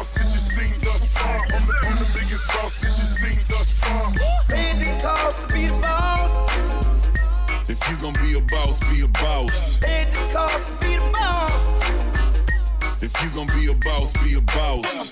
boss 0.00 0.12
that 0.12 0.32
you 0.32 0.40
seen 0.40 0.80
thus 0.80 1.12
far. 1.12 1.42
I'm 1.54 1.66
the, 1.66 1.74
I'm 1.84 1.96
the 1.98 2.10
biggest 2.18 2.48
boss 2.48 2.78
that 2.78 2.88
you 2.88 3.04
seen 3.04 3.38
thus 3.50 3.78
far. 3.80 4.12
Standing 4.48 5.00
calls 5.00 5.38
to 5.38 5.46
be 5.52 5.66
the 5.66 5.78
boss. 5.82 6.30
If 7.68 7.80
you 7.90 7.96
gon' 7.98 8.14
be 8.14 8.38
a 8.38 8.40
boss, 8.40 8.80
be 8.80 9.02
a 9.02 9.08
boss. 9.08 9.76
Standing 9.76 10.32
calls 10.32 10.70
to 10.70 10.74
be 10.80 10.96
the 10.96 11.10
boss. 11.12 13.02
If 13.02 13.12
you 13.22 13.30
gon' 13.30 13.48
be 13.48 13.70
a 13.70 13.74
boss, 13.74 14.12
be 14.24 14.34
a 14.36 14.40
boss. 14.40 15.10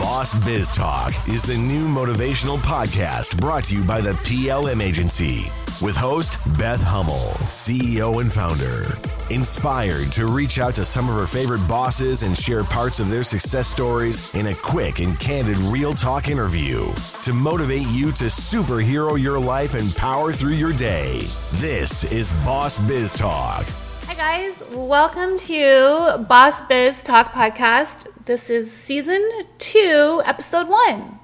Boss 0.00 0.44
Biz 0.46 0.70
Talk 0.70 1.12
is 1.28 1.42
the 1.42 1.58
new 1.58 1.86
motivational 1.86 2.56
podcast 2.58 3.38
brought 3.38 3.64
to 3.64 3.76
you 3.76 3.84
by 3.84 4.00
the 4.00 4.12
PLM 4.24 4.82
Agency 4.82 5.44
with 5.84 5.96
host 5.96 6.38
Beth 6.58 6.82
Hummel, 6.82 7.36
CEO 7.44 8.22
and 8.22 8.32
founder. 8.32 9.15
Inspired 9.30 10.12
to 10.12 10.28
reach 10.28 10.60
out 10.60 10.76
to 10.76 10.84
some 10.84 11.08
of 11.08 11.16
her 11.16 11.26
favorite 11.26 11.66
bosses 11.66 12.22
and 12.22 12.38
share 12.38 12.62
parts 12.62 13.00
of 13.00 13.10
their 13.10 13.24
success 13.24 13.66
stories 13.66 14.32
in 14.36 14.46
a 14.46 14.54
quick 14.54 15.00
and 15.00 15.18
candid 15.18 15.56
real 15.58 15.94
talk 15.94 16.28
interview 16.28 16.86
to 17.22 17.32
motivate 17.32 17.88
you 17.88 18.12
to 18.12 18.26
superhero 18.26 19.20
your 19.20 19.40
life 19.40 19.74
and 19.74 19.92
power 19.96 20.32
through 20.32 20.52
your 20.52 20.72
day. 20.72 21.22
This 21.54 22.04
is 22.12 22.30
Boss 22.44 22.78
Biz 22.86 23.14
Talk. 23.14 23.66
Hi, 24.04 24.14
guys. 24.14 24.62
Welcome 24.70 25.36
to 25.38 26.24
Boss 26.28 26.60
Biz 26.68 27.02
Talk 27.02 27.32
Podcast. 27.32 28.06
This 28.26 28.48
is 28.48 28.72
season 28.72 29.28
two, 29.58 30.22
episode 30.24 30.68
one. 30.68 31.18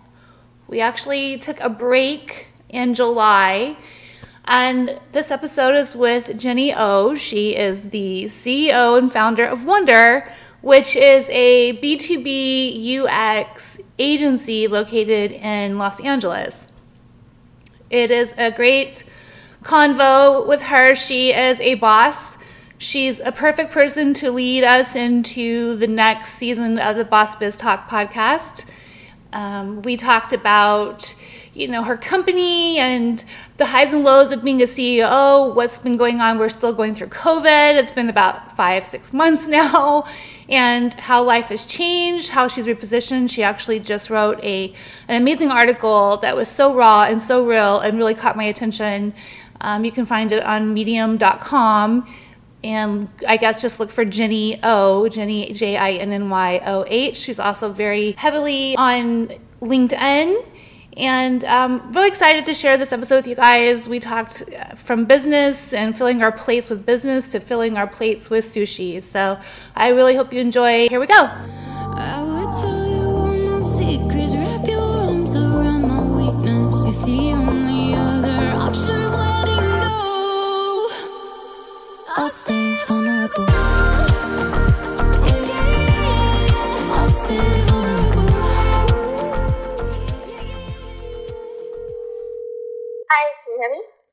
We 0.66 0.80
actually 0.80 1.38
took 1.38 1.60
a 1.60 1.68
break 1.68 2.48
in 2.68 2.94
July, 2.94 3.76
and 4.44 4.98
this 5.12 5.30
episode 5.30 5.74
is 5.74 5.94
with 5.94 6.36
Jenny 6.38 6.74
O. 6.74 7.14
She 7.14 7.56
is 7.56 7.90
the 7.90 8.24
CEO 8.24 8.98
and 8.98 9.12
founder 9.12 9.44
of 9.44 9.60
Wandr, 9.60 10.28
which 10.60 10.96
is 10.96 11.28
a 11.30 11.76
B2B 11.78 12.98
UX 12.98 13.78
agency 13.98 14.66
located 14.66 15.32
in 15.32 15.78
Los 15.78 16.00
Angeles. 16.00 16.66
It 17.90 18.10
is 18.10 18.32
a 18.36 18.50
great 18.50 19.04
convo 19.62 20.46
with 20.46 20.62
her. 20.62 20.94
She 20.94 21.32
is 21.32 21.60
a 21.60 21.74
boss. 21.74 22.36
She's 22.78 23.20
a 23.20 23.30
perfect 23.30 23.70
person 23.70 24.12
to 24.14 24.32
lead 24.32 24.64
us 24.64 24.96
into 24.96 25.76
the 25.76 25.86
next 25.86 26.30
season 26.30 26.78
of 26.80 26.96
the 26.96 27.04
Boss 27.04 27.36
Biz 27.36 27.56
Talk 27.56 27.88
podcast. 27.88 28.66
Um, 29.32 29.82
we 29.82 29.96
talked 29.96 30.32
about, 30.32 31.14
you 31.54 31.68
know, 31.68 31.84
her 31.84 31.96
company 31.96 32.78
and 32.78 33.24
the 33.62 33.68
highs 33.68 33.92
and 33.92 34.02
lows 34.02 34.32
of 34.32 34.42
being 34.42 34.60
a 34.60 34.64
CEO, 34.64 35.54
what's 35.54 35.78
been 35.78 35.96
going 35.96 36.20
on. 36.20 36.36
We're 36.36 36.48
still 36.48 36.72
going 36.72 36.96
through 36.96 37.10
COVID. 37.10 37.78
It's 37.78 37.92
been 37.92 38.08
about 38.08 38.56
five, 38.56 38.84
six 38.84 39.12
months 39.12 39.46
now, 39.60 40.04
and 40.48 40.92
how 40.94 41.22
life 41.22 41.46
has 41.50 41.64
changed, 41.64 42.30
how 42.30 42.48
she's 42.48 42.66
repositioned. 42.66 43.30
She 43.30 43.44
actually 43.44 43.78
just 43.78 44.10
wrote 44.10 44.42
a 44.42 44.74
an 45.06 45.14
amazing 45.22 45.52
article 45.52 46.16
that 46.16 46.34
was 46.34 46.48
so 46.48 46.74
raw 46.74 47.04
and 47.04 47.22
so 47.22 47.46
real 47.46 47.78
and 47.78 47.96
really 47.96 48.14
caught 48.14 48.36
my 48.36 48.42
attention. 48.42 49.14
Um, 49.60 49.84
you 49.84 49.92
can 49.92 50.06
find 50.06 50.32
it 50.32 50.42
on 50.42 50.74
medium.com 50.74 52.12
and 52.64 53.08
I 53.28 53.36
guess 53.36 53.62
just 53.62 53.78
look 53.78 53.92
for 53.92 54.04
Jenny 54.04 54.58
O, 54.64 55.08
Jinny 55.08 55.52
J 55.52 55.76
I 55.76 55.92
N 55.92 56.10
N 56.10 56.30
Y 56.30 56.60
O 56.66 56.84
H. 56.88 57.16
She's 57.16 57.38
also 57.38 57.72
very 57.72 58.16
heavily 58.18 58.74
on 58.76 59.28
LinkedIn. 59.60 60.46
And 60.96 61.44
um, 61.44 61.92
really 61.92 62.08
excited 62.08 62.44
to 62.44 62.54
share 62.54 62.76
this 62.76 62.92
episode 62.92 63.16
with 63.16 63.26
you 63.26 63.34
guys. 63.34 63.88
We 63.88 63.98
talked 63.98 64.42
uh, 64.42 64.74
from 64.74 65.06
business 65.06 65.72
and 65.72 65.96
filling 65.96 66.22
our 66.22 66.32
plates 66.32 66.68
with 66.68 66.84
business 66.84 67.32
to 67.32 67.40
filling 67.40 67.76
our 67.76 67.86
plates 67.86 68.28
with 68.28 68.46
sushi. 68.46 69.02
So 69.02 69.38
I 69.74 69.88
really 69.88 70.14
hope 70.14 70.32
you 70.32 70.40
enjoy. 70.40 70.88
Here 70.88 71.00
we 71.00 71.06
go. 71.06 71.30
I 71.94 72.22
would 72.22 72.52
tell 72.60 72.82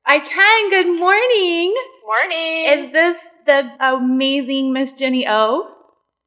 I 0.09 0.17
can. 0.17 0.69
Good 0.71 0.99
morning. 0.99 1.75
Morning. 2.03 2.65
Is 2.65 2.91
this 2.91 3.27
the 3.45 3.71
amazing 3.79 4.73
Miss 4.73 4.91
Jenny 4.93 5.27
O? 5.29 5.67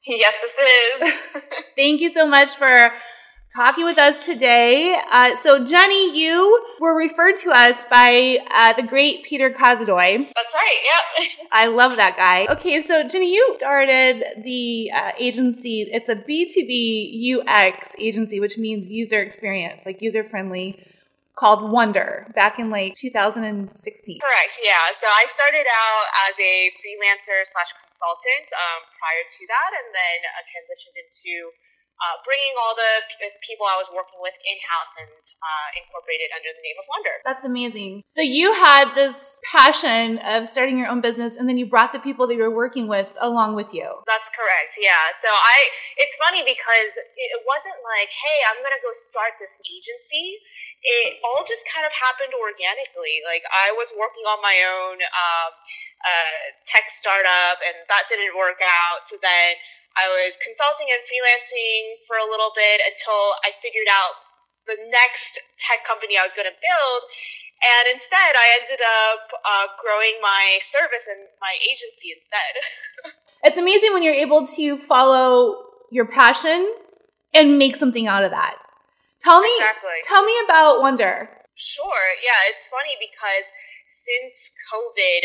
yes, 0.07 0.35
this 0.41 1.13
is. 1.35 1.43
Thank 1.77 2.01
you 2.01 2.13
so 2.13 2.25
much 2.25 2.51
for 2.51 2.93
talking 3.57 3.85
with 3.85 3.99
us 3.99 4.25
today. 4.25 4.97
Uh, 5.11 5.35
so, 5.35 5.67
Jinny, 5.67 6.17
you 6.17 6.65
were 6.79 6.97
referred 6.97 7.35
to 7.43 7.51
us 7.51 7.83
by 7.91 8.39
uh, 8.55 8.73
the 8.75 8.85
great 8.85 9.25
Peter 9.25 9.51
Kazadoy. 9.51 10.29
That's 10.33 10.55
right. 10.55 10.79
Yep. 11.19 11.29
I 11.51 11.67
love 11.67 11.97
that 11.97 12.17
guy. 12.17 12.47
Okay, 12.53 12.81
so 12.83 13.03
Jinny, 13.09 13.35
you 13.35 13.55
started 13.59 14.45
the 14.45 14.93
uh, 14.95 15.11
agency. 15.19 15.89
It's 15.91 16.09
a 16.09 16.15
B2B 16.15 17.41
UX 17.41 17.97
agency, 17.99 18.39
which 18.39 18.57
means 18.59 18.93
user 18.93 19.21
experience, 19.21 19.85
like 19.85 20.01
user 20.01 20.23
friendly, 20.23 20.79
called 21.35 21.73
Wandr 21.73 22.29
back 22.37 22.59
in 22.59 22.69
like 22.69 22.93
2016. 22.95 23.73
Correct. 23.73 24.55
Yeah. 24.61 24.93
So 25.01 25.09
I 25.09 25.25
started 25.33 25.65
out 25.65 26.07
as 26.29 26.35
a 26.37 26.55
freelancer 26.81 27.41
slash 27.49 27.73
consultant 27.81 28.47
um, 28.53 28.81
prior 29.01 29.25
to 29.25 29.43
that, 29.49 29.71
and 29.73 29.89
then 29.95 30.19
uh, 30.29 30.45
transitioned 30.49 30.97
into 30.97 31.33
uh, 32.01 32.17
bringing 32.27 32.55
all 32.59 32.75
the 32.75 32.93
p- 33.21 33.39
people 33.47 33.69
I 33.69 33.77
was 33.79 33.87
working 33.93 34.19
with 34.19 34.35
in 34.43 34.57
house 34.67 34.93
and 34.99 35.11
uh, 35.43 35.69
incorporated 35.79 36.31
under 36.35 36.51
the 36.55 36.63
name 36.63 36.79
of 36.79 36.87
Wandr. 36.87 37.17
That's 37.27 37.43
amazing. 37.43 38.07
So 38.07 38.23
you 38.23 38.55
had 38.55 38.95
this 38.95 39.39
passion 39.51 40.19
of 40.23 40.47
starting 40.47 40.79
your 40.79 40.87
own 40.87 41.03
business, 41.03 41.35
and 41.35 41.51
then 41.51 41.59
you 41.59 41.67
brought 41.67 41.91
the 41.91 42.03
people 42.03 42.27
that 42.31 42.35
you 42.39 42.43
were 42.43 42.55
working 42.55 42.87
with 42.87 43.11
along 43.19 43.59
with 43.59 43.75
you. 43.75 43.87
That's 44.07 44.31
correct. 44.35 44.79
Yeah. 44.79 45.15
So 45.19 45.31
I, 45.31 45.57
it's 45.99 46.15
funny 46.19 46.47
because 46.47 46.93
it 46.95 47.33
wasn't 47.43 47.79
like, 47.83 48.11
hey, 48.11 48.39
I'm 48.51 48.63
gonna 48.63 48.83
go 48.83 48.95
start 49.11 49.35
this 49.43 49.53
agency. 49.67 50.39
It 50.83 51.23
all 51.23 51.47
just 51.47 51.63
kind 51.71 51.87
of 51.87 51.95
happened 51.95 52.35
organically. 52.35 53.23
Like 53.23 53.47
I 53.51 53.71
was 53.75 53.91
working 53.95 54.27
on 54.27 54.43
my 54.43 54.59
own 54.67 54.99
um, 54.99 55.51
uh, 56.03 56.43
tech 56.67 56.91
startup, 56.91 57.63
and 57.63 57.83
that 57.91 58.07
didn't 58.11 58.35
work 58.35 58.59
out. 58.63 59.07
So 59.11 59.19
then 59.23 59.59
I 59.97 60.09
was 60.09 60.33
consulting 60.41 60.89
and 60.89 61.03
freelancing 61.05 62.01
for 62.09 62.17
a 62.17 62.27
little 62.29 62.53
bit 62.57 62.81
until 62.81 63.37
I 63.45 63.53
figured 63.61 63.89
out 63.93 64.17
the 64.65 64.79
next 64.89 65.43
tech 65.59 65.85
company 65.85 66.17
I 66.17 66.25
was 66.25 66.35
going 66.35 66.49
to 66.49 66.57
build. 66.57 67.01
And 67.63 67.95
instead, 67.95 68.33
I 68.35 68.47
ended 68.59 68.83
up 68.83 69.23
uh, 69.31 69.67
growing 69.79 70.19
my 70.19 70.59
service 70.75 71.07
and 71.07 71.31
my 71.39 71.55
agency 71.63 72.17
instead. 72.19 72.55
It's 73.43 73.59
amazing 73.59 73.91
when 73.91 74.07
you're 74.07 74.15
able 74.15 74.47
to 74.55 74.79
follow 74.79 75.67
your 75.91 76.07
passion 76.07 76.63
and 77.35 77.59
make 77.59 77.75
something 77.75 78.07
out 78.07 78.23
of 78.23 78.31
that. 78.31 78.55
Tell 79.19 79.43
me, 79.43 79.51
Exactly. 79.59 79.99
tell 80.07 80.23
me 80.23 80.31
about 80.47 80.79
Wandr. 80.79 81.27
Sure. 81.59 82.07
Yeah, 82.23 82.39
it's 82.47 82.63
funny 82.71 82.95
because 83.03 83.47
since 84.07 84.31
COVID, 84.71 85.23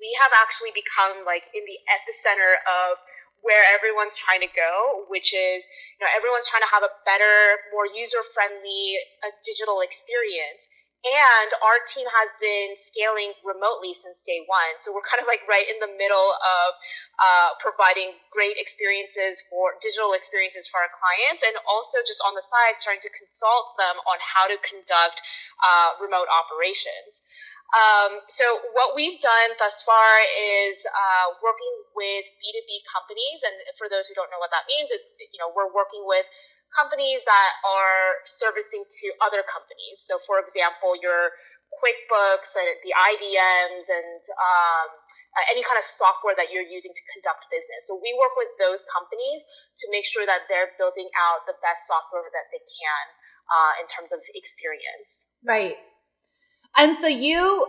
we 0.00 0.16
have 0.16 0.32
actually 0.40 0.72
become 0.72 1.28
like 1.28 1.44
in 1.52 1.60
the 1.68 1.76
epicenter 1.92 2.56
of 2.64 2.96
where 3.42 3.62
everyone's 3.72 4.18
trying 4.18 4.42
to 4.42 4.50
go, 4.50 5.06
which 5.08 5.30
is, 5.30 5.60
you 5.98 6.02
know, 6.02 6.10
everyone's 6.14 6.48
trying 6.50 6.64
to 6.64 6.72
have 6.72 6.82
a 6.82 6.92
better, 7.06 7.62
more 7.70 7.86
user-friendly 7.86 8.98
uh, 9.22 9.30
digital 9.46 9.80
experience. 9.80 10.66
And 10.98 11.54
our 11.62 11.78
team 11.86 12.10
has 12.10 12.34
been 12.42 12.74
scaling 12.90 13.30
remotely 13.46 13.94
since 13.94 14.18
day 14.26 14.42
one. 14.50 14.82
So 14.82 14.90
we're 14.90 15.06
kind 15.06 15.22
of 15.22 15.30
like 15.30 15.46
right 15.46 15.62
in 15.62 15.78
the 15.78 15.94
middle 15.94 16.34
of 16.34 16.68
uh, 17.22 17.50
providing 17.62 18.18
great 18.34 18.58
experiences 18.58 19.38
for 19.46 19.78
digital 19.78 20.10
experiences 20.18 20.66
for 20.66 20.82
our 20.82 20.90
clients 20.90 21.46
and 21.46 21.54
also 21.70 22.02
just 22.02 22.18
on 22.26 22.34
the 22.34 22.42
side 22.42 22.82
starting 22.82 23.02
to 23.06 23.14
consult 23.14 23.78
them 23.78 23.94
on 24.10 24.18
how 24.18 24.50
to 24.50 24.58
conduct 24.66 25.22
uh, 25.62 25.94
remote 26.02 26.26
operations. 26.34 27.22
Um, 27.68 28.24
so 28.32 28.44
what 28.72 28.96
we've 28.96 29.20
done 29.20 29.50
thus 29.60 29.84
far 29.84 30.12
is 30.32 30.76
uh, 30.88 31.26
working 31.44 31.74
with 31.92 32.24
B2B 32.40 32.70
companies, 32.88 33.44
and 33.44 33.54
for 33.76 33.92
those 33.92 34.08
who 34.08 34.16
don't 34.16 34.32
know 34.32 34.40
what 34.40 34.48
that 34.56 34.64
means, 34.72 34.88
it's 34.88 35.04
you 35.20 35.36
know 35.36 35.52
we're 35.52 35.68
working 35.68 36.00
with 36.08 36.24
companies 36.72 37.20
that 37.28 37.52
are 37.64 38.24
servicing 38.24 38.84
to 38.88 39.06
other 39.20 39.44
companies. 39.44 40.00
So, 40.00 40.16
for 40.24 40.40
example, 40.40 40.96
your 40.96 41.32
QuickBooks 41.76 42.56
and 42.56 42.72
the 42.80 42.92
IBMs 42.96 43.86
and 43.92 44.22
um, 44.32 44.88
uh, 45.36 45.44
any 45.52 45.60
kind 45.60 45.76
of 45.76 45.84
software 45.84 46.32
that 46.40 46.48
you're 46.48 46.64
using 46.64 46.90
to 46.90 47.04
conduct 47.12 47.44
business. 47.52 47.84
So 47.84 48.00
we 48.00 48.16
work 48.16 48.34
with 48.40 48.48
those 48.56 48.80
companies 48.88 49.44
to 49.84 49.92
make 49.92 50.08
sure 50.08 50.24
that 50.24 50.48
they're 50.48 50.72
building 50.80 51.06
out 51.20 51.44
the 51.44 51.54
best 51.60 51.84
software 51.84 52.24
that 52.24 52.48
they 52.50 52.64
can 52.64 53.04
uh, 53.52 53.72
in 53.84 53.86
terms 53.92 54.10
of 54.10 54.24
experience. 54.32 55.28
Right. 55.44 55.76
And 56.76 56.98
so 56.98 57.06
you, 57.06 57.66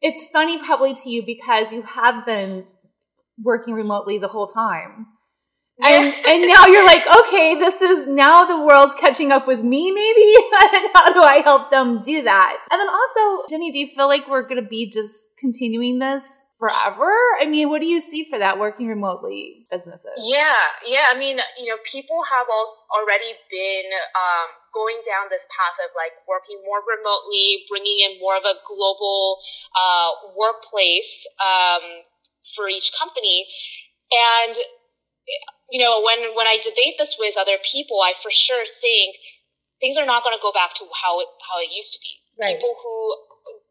it's 0.00 0.26
funny 0.30 0.58
probably 0.58 0.94
to 0.94 1.10
you 1.10 1.24
because 1.24 1.72
you 1.72 1.82
have 1.82 2.26
been 2.26 2.66
working 3.42 3.74
remotely 3.74 4.18
the 4.18 4.28
whole 4.28 4.46
time. 4.46 5.06
And 5.82 6.14
and 6.26 6.46
now 6.46 6.66
you're 6.66 6.84
like, 6.84 7.04
okay, 7.20 7.54
this 7.54 7.80
is 7.80 8.06
now 8.06 8.44
the 8.44 8.60
world's 8.60 8.94
catching 8.94 9.32
up 9.32 9.46
with 9.46 9.60
me, 9.60 9.90
maybe. 9.90 10.34
and 10.74 10.90
how 10.94 11.12
do 11.12 11.22
I 11.22 11.40
help 11.42 11.70
them 11.70 12.00
do 12.02 12.22
that? 12.22 12.58
And 12.70 12.78
then 12.78 12.88
also, 12.88 13.46
Jinny, 13.48 13.70
do 13.70 13.78
you 13.78 13.86
feel 13.86 14.06
like 14.06 14.28
we're 14.28 14.46
gonna 14.46 14.60
be 14.60 14.90
just 14.90 15.14
continuing 15.38 15.98
this 15.98 16.42
forever? 16.60 17.10
I 17.40 17.48
mean, 17.48 17.72
what 17.72 17.80
do 17.80 17.88
you 17.88 18.04
see 18.04 18.28
for 18.28 18.38
that 18.38 18.60
working 18.60 18.86
remotely 18.86 19.66
businesses? 19.72 20.20
Yeah, 20.28 20.60
yeah. 20.86 21.08
I 21.10 21.18
mean, 21.18 21.40
you 21.56 21.72
know, 21.72 21.80
people 21.88 22.20
have 22.28 22.46
also 22.52 22.76
already 22.92 23.32
been 23.50 23.88
um, 24.12 24.52
going 24.76 25.00
down 25.08 25.32
this 25.32 25.42
path 25.48 25.80
of 25.80 25.90
like 25.96 26.12
working 26.28 26.60
more 26.68 26.84
remotely, 26.84 27.64
bringing 27.72 27.98
in 28.04 28.20
more 28.20 28.36
of 28.36 28.44
a 28.44 28.60
global 28.68 29.40
uh, 29.72 30.36
workplace 30.36 31.26
um, 31.40 32.04
for 32.54 32.68
each 32.68 32.92
company, 32.92 33.48
and 34.12 34.54
you 35.72 35.80
know, 35.80 36.04
when 36.04 36.36
when 36.36 36.46
I 36.46 36.60
debate 36.60 37.00
this 37.00 37.16
with 37.18 37.40
other 37.40 37.56
people, 37.64 38.04
I 38.04 38.12
for 38.22 38.30
sure 38.30 38.62
think 38.84 39.16
things 39.80 39.96
are 39.96 40.06
not 40.06 40.22
going 40.22 40.36
to 40.36 40.42
go 40.44 40.52
back 40.52 40.76
to 40.76 40.84
how 40.92 41.24
it 41.24 41.28
how 41.40 41.58
it 41.64 41.72
used 41.72 41.96
to 41.96 42.00
be. 42.04 42.12
Right. 42.36 42.56
People 42.56 42.76
who 42.84 43.29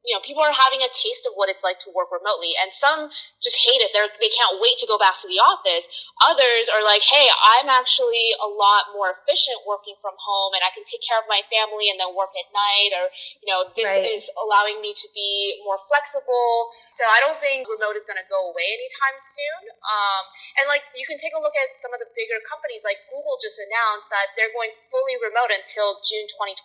you 0.10 0.18
know, 0.18 0.26
people 0.26 0.42
are 0.42 0.50
having 0.50 0.82
a 0.82 0.90
taste 0.90 1.30
of 1.30 1.38
what 1.38 1.54
it's 1.54 1.62
like 1.62 1.78
to 1.86 1.94
work 1.94 2.10
remotely, 2.10 2.58
and 2.58 2.74
some 2.74 3.14
just 3.46 3.62
hate 3.62 3.78
it. 3.86 3.94
They're 3.94 4.10
they 4.18 4.34
can't 4.34 4.58
wait 4.58 4.82
to 4.82 4.90
go 4.90 4.98
back 4.98 5.22
to 5.22 5.30
the 5.30 5.38
office. 5.38 5.86
Others 6.26 6.66
are 6.74 6.82
like, 6.82 7.06
hey, 7.06 7.30
I'm 7.30 7.70
actually 7.70 8.34
a 8.42 8.50
lot 8.50 8.90
more 8.98 9.14
efficient 9.22 9.62
working 9.70 9.94
from 10.02 10.18
home, 10.18 10.58
and 10.58 10.66
I 10.66 10.74
can 10.74 10.82
take 10.90 11.06
care 11.06 11.22
of 11.22 11.30
my 11.30 11.46
family 11.54 11.94
and 11.94 12.02
then 12.02 12.18
work 12.18 12.34
at 12.34 12.50
night, 12.50 12.92
or 12.98 13.06
you 13.46 13.48
know, 13.54 13.70
this 13.78 13.86
Right. 13.86 14.02
is 14.18 14.26
allowing 14.42 14.82
me 14.82 14.98
to 14.98 15.08
be 15.14 15.62
more 15.62 15.78
flexible. 15.86 16.74
So 16.98 17.06
I 17.06 17.22
don't 17.22 17.38
think 17.40 17.70
remote 17.70 17.96
is 17.96 18.04
going 18.10 18.20
to 18.20 18.28
go 18.28 18.50
away 18.50 18.66
anytime 18.66 19.18
soon. 19.22 19.62
Um, 19.86 20.24
and 20.60 20.66
like 20.68 20.84
you 20.98 21.06
can 21.06 21.22
take 21.22 21.38
a 21.38 21.42
look 21.42 21.54
at 21.54 21.70
some 21.86 21.94
of 21.94 22.02
the 22.02 22.10
bigger 22.18 22.42
companies, 22.50 22.82
like 22.82 22.98
Google 23.14 23.38
just 23.40 23.62
announced 23.62 24.10
that 24.10 24.34
they're 24.34 24.52
going 24.52 24.74
fully 24.90 25.16
remote 25.22 25.54
until 25.54 26.02
June 26.04 26.26
2021. 26.34 26.58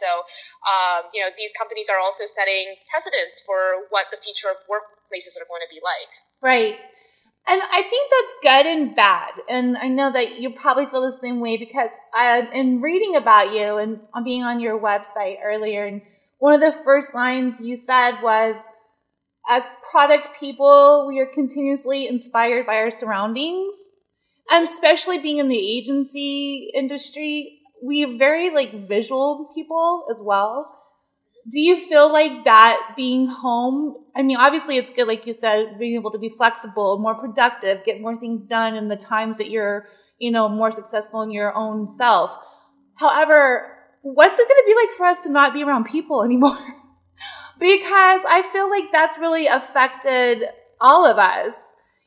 So 0.00 0.24
um, 0.66 1.00
you 1.14 1.20
know, 1.22 1.30
these 1.36 1.52
companies 1.54 1.86
are 1.90 2.00
also 2.00 2.26
setting 2.30 2.69
precedents 2.90 3.42
for 3.46 3.86
what 3.90 4.06
the 4.10 4.18
future 4.22 4.48
of 4.50 4.58
workplaces 4.70 5.34
are 5.40 5.46
going 5.48 5.62
to 5.62 5.70
be 5.70 5.80
like. 5.82 6.10
Right. 6.42 6.76
And 7.48 7.62
I 7.62 7.82
think 7.82 8.10
that's 8.10 8.34
good 8.42 8.66
and 8.66 8.94
bad. 8.94 9.32
And 9.48 9.76
I 9.76 9.88
know 9.88 10.12
that 10.12 10.38
you 10.38 10.50
probably 10.50 10.86
feel 10.86 11.02
the 11.02 11.12
same 11.12 11.40
way 11.40 11.56
because 11.56 11.90
I 12.14 12.48
am 12.52 12.82
reading 12.82 13.16
about 13.16 13.52
you 13.52 13.78
and 13.78 14.00
being 14.24 14.42
on 14.42 14.60
your 14.60 14.78
website 14.78 15.38
earlier. 15.42 15.86
And 15.86 16.02
one 16.38 16.54
of 16.54 16.60
the 16.60 16.78
first 16.84 17.14
lines 17.14 17.60
you 17.60 17.76
said 17.76 18.20
was, 18.22 18.56
as 19.48 19.62
product 19.90 20.28
people, 20.38 21.06
we 21.08 21.18
are 21.18 21.26
continuously 21.26 22.06
inspired 22.06 22.66
by 22.66 22.76
our 22.76 22.90
surroundings. 22.90 23.74
And 24.50 24.68
especially 24.68 25.18
being 25.18 25.38
in 25.38 25.48
the 25.48 25.58
agency 25.58 26.70
industry, 26.74 27.60
we 27.82 28.04
are 28.04 28.16
very 28.16 28.50
like 28.50 28.72
visual 28.86 29.50
people 29.54 30.06
as 30.10 30.20
well. 30.22 30.79
Do 31.48 31.60
you 31.60 31.76
feel 31.76 32.12
like 32.12 32.44
that 32.44 32.94
being 32.96 33.26
home? 33.26 33.96
I 34.14 34.22
mean, 34.22 34.36
obviously 34.36 34.76
it's 34.76 34.90
good, 34.90 35.08
like 35.08 35.26
you 35.26 35.32
said, 35.32 35.78
being 35.78 35.94
able 35.94 36.10
to 36.12 36.18
be 36.18 36.28
flexible, 36.28 36.98
more 36.98 37.14
productive, 37.14 37.84
get 37.84 38.00
more 38.00 38.18
things 38.18 38.46
done 38.46 38.74
in 38.74 38.88
the 38.88 38.96
times 38.96 39.38
that 39.38 39.50
you're, 39.50 39.86
you 40.18 40.30
know, 40.30 40.48
more 40.48 40.70
successful 40.70 41.22
in 41.22 41.30
your 41.30 41.54
own 41.54 41.88
self. 41.88 42.36
However, 42.98 43.78
what's 44.02 44.38
it 44.38 44.48
going 44.48 44.60
to 44.60 44.64
be 44.66 44.74
like 44.74 44.96
for 44.96 45.06
us 45.06 45.20
to 45.22 45.32
not 45.32 45.54
be 45.54 45.62
around 45.62 45.84
people 45.84 46.22
anymore? 46.24 46.58
because 47.58 48.22
I 48.28 48.42
feel 48.52 48.68
like 48.68 48.90
that's 48.90 49.18
really 49.18 49.46
affected 49.46 50.44
all 50.80 51.06
of 51.06 51.18
us, 51.18 51.54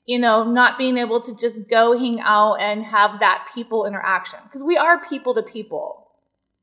you 0.06 0.19
know, 0.19 0.44
not 0.44 0.77
being 0.77 0.97
able 0.97 1.21
to 1.21 1.36
just 1.36 1.69
go 1.69 1.97
hang 1.97 2.19
out 2.21 2.56
and 2.56 2.83
have 2.83 3.19
that 3.19 3.47
people 3.53 3.86
interaction 3.86 4.39
because 4.44 4.63
we 4.63 4.77
are 4.77 5.03
people 5.06 5.36
to 5.36 5.44
people, 5.44 6.02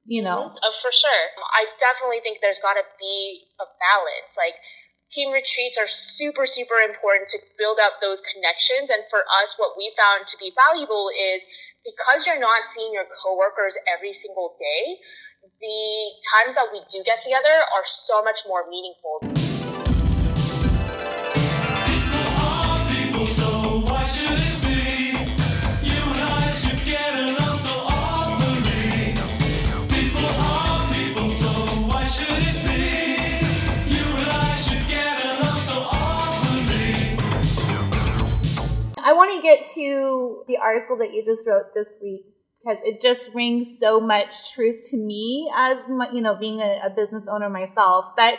you 0.05 0.23
know. 0.23 0.51
Uh, 0.51 0.75
for 0.83 0.93
sure. 0.93 1.25
I 1.55 1.69
definitely 1.79 2.21
think 2.23 2.39
there's 2.41 2.61
got 2.63 2.75
to 2.75 2.87
be 2.99 3.45
a 3.61 3.67
balance. 3.67 4.31
Like, 4.37 4.57
team 5.11 5.35
retreats 5.35 5.77
are 5.77 5.91
super, 5.91 6.47
super 6.47 6.79
important 6.87 7.29
to 7.35 7.39
build 7.59 7.79
up 7.83 7.99
those 7.99 8.23
connections. 8.31 8.89
And 8.89 9.03
for 9.11 9.27
us, 9.43 9.59
what 9.59 9.75
we 9.77 9.91
found 9.99 10.31
to 10.31 10.37
be 10.39 10.55
valuable 10.55 11.11
is 11.11 11.43
because 11.83 12.27
you're 12.27 12.41
not 12.41 12.63
seeing 12.75 12.95
your 12.95 13.11
coworkers 13.19 13.75
every 13.91 14.15
single 14.15 14.55
day, 14.61 14.99
the 15.59 15.83
times 16.31 16.55
that 16.55 16.69
we 16.73 16.81
do 16.93 17.03
get 17.05 17.23
together 17.23 17.51
are 17.51 17.87
so 17.87 18.23
much 18.23 18.47
more 18.47 18.69
meaningful. 18.71 19.19
I 39.11 39.13
want 39.13 39.33
to 39.35 39.43
get 39.43 39.65
to 39.75 40.45
the 40.47 40.59
article 40.59 40.99
that 40.99 41.13
you 41.13 41.25
just 41.25 41.45
wrote 41.45 41.75
this 41.75 41.97
week 42.01 42.27
because 42.63 42.81
it 42.85 43.01
just 43.01 43.35
rings 43.35 43.77
so 43.81 43.99
much 43.99 44.55
truth 44.55 44.89
to 44.91 44.97
me 44.97 45.51
as 45.53 45.79
my, 45.89 46.09
you 46.13 46.23
know 46.23 46.37
being 46.37 46.61
a, 46.61 46.83
a 46.85 46.91
business 46.91 47.25
owner 47.29 47.51
myself. 47.51 48.13
But 48.17 48.35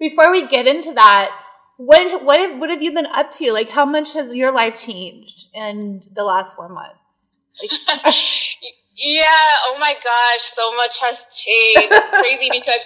before 0.00 0.32
we 0.32 0.48
get 0.48 0.66
into 0.66 0.92
that, 0.94 1.30
what 1.76 2.24
what 2.24 2.40
have, 2.40 2.58
what 2.58 2.70
have 2.70 2.82
you 2.82 2.92
been 2.92 3.06
up 3.06 3.30
to? 3.32 3.52
Like, 3.52 3.68
how 3.68 3.84
much 3.84 4.14
has 4.14 4.34
your 4.34 4.50
life 4.50 4.82
changed 4.84 5.46
in 5.54 6.00
the 6.16 6.24
last 6.24 6.56
four 6.56 6.68
months? 6.70 7.42
Like, 7.62 8.14
Yeah, 8.96 9.26
oh 9.66 9.76
my 9.78 9.92
gosh, 9.92 10.52
so 10.56 10.74
much 10.74 11.00
has 11.02 11.26
changed. 11.30 11.92
It's 11.92 12.10
crazy 12.10 12.48
because 12.60 12.80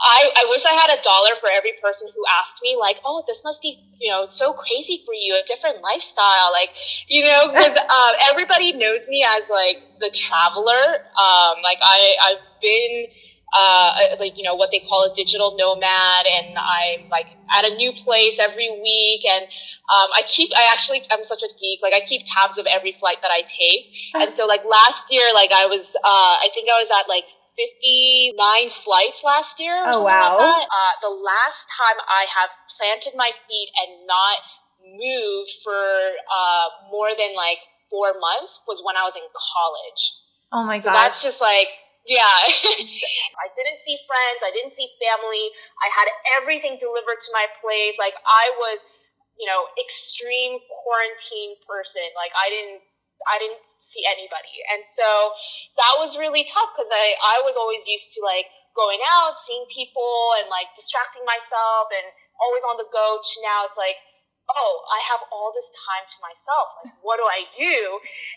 I, 0.00 0.32
I 0.34 0.46
wish 0.48 0.64
I 0.64 0.72
had 0.72 0.98
a 0.98 1.02
dollar 1.02 1.36
for 1.40 1.48
every 1.52 1.72
person 1.82 2.08
who 2.14 2.22
asked 2.40 2.60
me, 2.62 2.76
like, 2.80 2.96
oh, 3.04 3.22
this 3.26 3.44
must 3.44 3.60
be, 3.60 3.78
you 4.00 4.10
know, 4.10 4.24
so 4.24 4.52
crazy 4.54 5.02
for 5.04 5.12
you, 5.12 5.38
a 5.42 5.46
different 5.46 5.82
lifestyle. 5.82 6.50
Like, 6.52 6.70
you 7.06 7.22
know, 7.24 7.48
because 7.48 7.76
um, 7.76 8.12
everybody 8.30 8.72
knows 8.72 9.06
me 9.08 9.24
as, 9.26 9.42
like, 9.50 9.76
the 10.00 10.10
traveler. 10.10 10.72
Um, 10.72 11.60
like, 11.62 11.78
I, 11.82 12.16
I've 12.22 12.62
been, 12.62 13.06
uh, 13.52 14.16
like, 14.18 14.38
you 14.38 14.42
know, 14.44 14.54
what 14.54 14.70
they 14.72 14.80
call 14.80 15.10
a 15.10 15.14
digital 15.14 15.56
nomad, 15.58 16.26
and 16.26 16.56
I'm, 16.56 17.10
like, 17.10 17.26
at 17.52 17.66
a 17.66 17.74
new 17.74 17.92
place 17.92 18.38
every 18.38 18.70
week, 18.70 19.26
and 19.28 19.44
um, 19.44 20.08
I 20.16 20.22
keep, 20.26 20.50
I 20.56 20.70
actually, 20.72 21.02
I'm 21.10 21.26
such 21.26 21.42
a 21.42 21.48
geek, 21.60 21.80
like, 21.82 21.92
I 21.92 22.00
keep 22.00 22.22
tabs 22.24 22.56
of 22.56 22.64
every 22.64 22.96
flight 22.98 23.18
that 23.20 23.30
I 23.30 23.42
take. 23.42 23.92
And 24.14 24.34
so, 24.34 24.46
like, 24.46 24.64
last 24.64 25.12
year, 25.12 25.26
like, 25.34 25.50
I 25.52 25.66
was, 25.66 25.94
uh, 25.94 26.34
I 26.40 26.48
think 26.54 26.68
I 26.70 26.80
was 26.80 26.88
at, 26.88 27.08
like, 27.08 27.24
59 27.60 28.70
flights 28.70 29.20
last 29.24 29.60
year. 29.60 29.76
Oh, 29.84 30.02
wow. 30.02 30.36
Like. 30.38 30.64
Uh, 30.64 30.94
the 31.02 31.12
last 31.12 31.68
time 31.68 31.98
I 32.08 32.24
have 32.32 32.50
planted 32.78 33.12
my 33.16 33.30
feet 33.48 33.68
and 33.84 34.06
not 34.06 34.38
moved 34.80 35.52
for 35.60 35.76
uh, 35.76 36.66
more 36.88 37.12
than 37.12 37.36
like 37.36 37.60
four 37.92 38.16
months 38.16 38.64
was 38.64 38.80
when 38.80 38.96
I 38.96 39.04
was 39.04 39.12
in 39.18 39.26
college. 39.34 40.02
oh 40.52 40.64
my 40.64 40.80
So 40.80 40.88
that's 40.88 41.20
just 41.20 41.40
like, 41.40 41.68
yeah. 42.08 42.24
I 43.44 43.46
didn't 43.52 43.80
see 43.84 43.98
friends. 44.08 44.40
I 44.40 44.52
didn't 44.56 44.72
see 44.72 44.88
family. 44.96 45.52
I 45.84 45.88
had 45.92 46.08
everything 46.40 46.80
delivered 46.80 47.20
to 47.20 47.30
my 47.36 47.44
place. 47.60 48.00
Like 48.00 48.16
I 48.24 48.56
was, 48.56 48.80
you 49.36 49.44
know, 49.44 49.68
extreme 49.76 50.58
quarantine 50.80 51.60
person. 51.68 52.08
Like 52.16 52.32
I 52.32 52.48
didn't, 52.48 52.80
I 53.28 53.36
didn't 53.40 53.60
see 53.80 54.04
anybody. 54.08 54.54
And 54.72 54.84
so 54.84 55.34
that 55.76 55.96
was 56.00 56.16
really 56.16 56.44
tough 56.48 56.72
because 56.76 56.90
I, 56.92 57.16
I 57.20 57.36
was 57.44 57.56
always 57.56 57.84
used 57.88 58.12
to 58.16 58.20
like 58.24 58.48
going 58.76 59.00
out, 59.04 59.40
seeing 59.44 59.64
people 59.72 60.36
and 60.40 60.48
like 60.48 60.70
distracting 60.76 61.24
myself 61.26 61.90
and 61.92 62.06
always 62.40 62.64
on 62.64 62.80
the 62.80 62.88
go 62.88 63.20
now 63.44 63.68
it's 63.68 63.76
like, 63.76 64.00
oh, 64.50 64.74
I 64.90 64.98
have 65.14 65.22
all 65.30 65.54
this 65.54 65.68
time 65.70 66.04
to 66.10 66.18
myself. 66.18 66.66
Like, 66.82 66.94
what 67.06 67.22
do 67.22 67.26
I 67.26 67.46
do? 67.54 67.76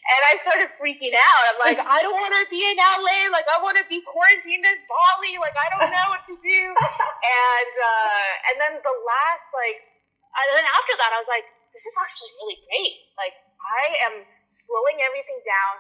And 0.06 0.22
I 0.30 0.34
started 0.46 0.70
freaking 0.78 1.16
out. 1.16 1.44
I'm 1.50 1.60
like, 1.64 1.80
I 1.82 2.06
don't 2.06 2.18
want 2.18 2.38
to 2.38 2.46
be 2.54 2.62
in 2.62 2.78
LA. 2.78 3.34
Like, 3.34 3.50
I 3.50 3.58
want 3.62 3.82
to 3.82 3.86
be 3.90 4.04
quarantined 4.06 4.62
in 4.62 4.78
Bali. 4.86 5.42
Like, 5.42 5.58
I 5.58 5.68
don't 5.74 5.90
know 5.90 6.08
what 6.14 6.22
to 6.30 6.36
do. 6.38 6.60
and 6.70 7.74
uh, 7.74 8.30
and 8.52 8.56
then 8.62 8.74
the 8.78 8.96
last 9.06 9.46
like, 9.58 9.80
and 10.38 10.48
then 10.54 10.68
after 10.70 10.94
that, 11.02 11.12
I 11.14 11.18
was 11.18 11.30
like, 11.30 11.48
this 11.74 11.82
is 11.82 11.96
actually 11.98 12.34
really 12.42 12.58
great. 12.70 12.96
Like, 13.18 13.36
I 13.64 13.84
am 14.12 14.14
slowing 14.54 15.02
everything 15.02 15.42
down, 15.42 15.74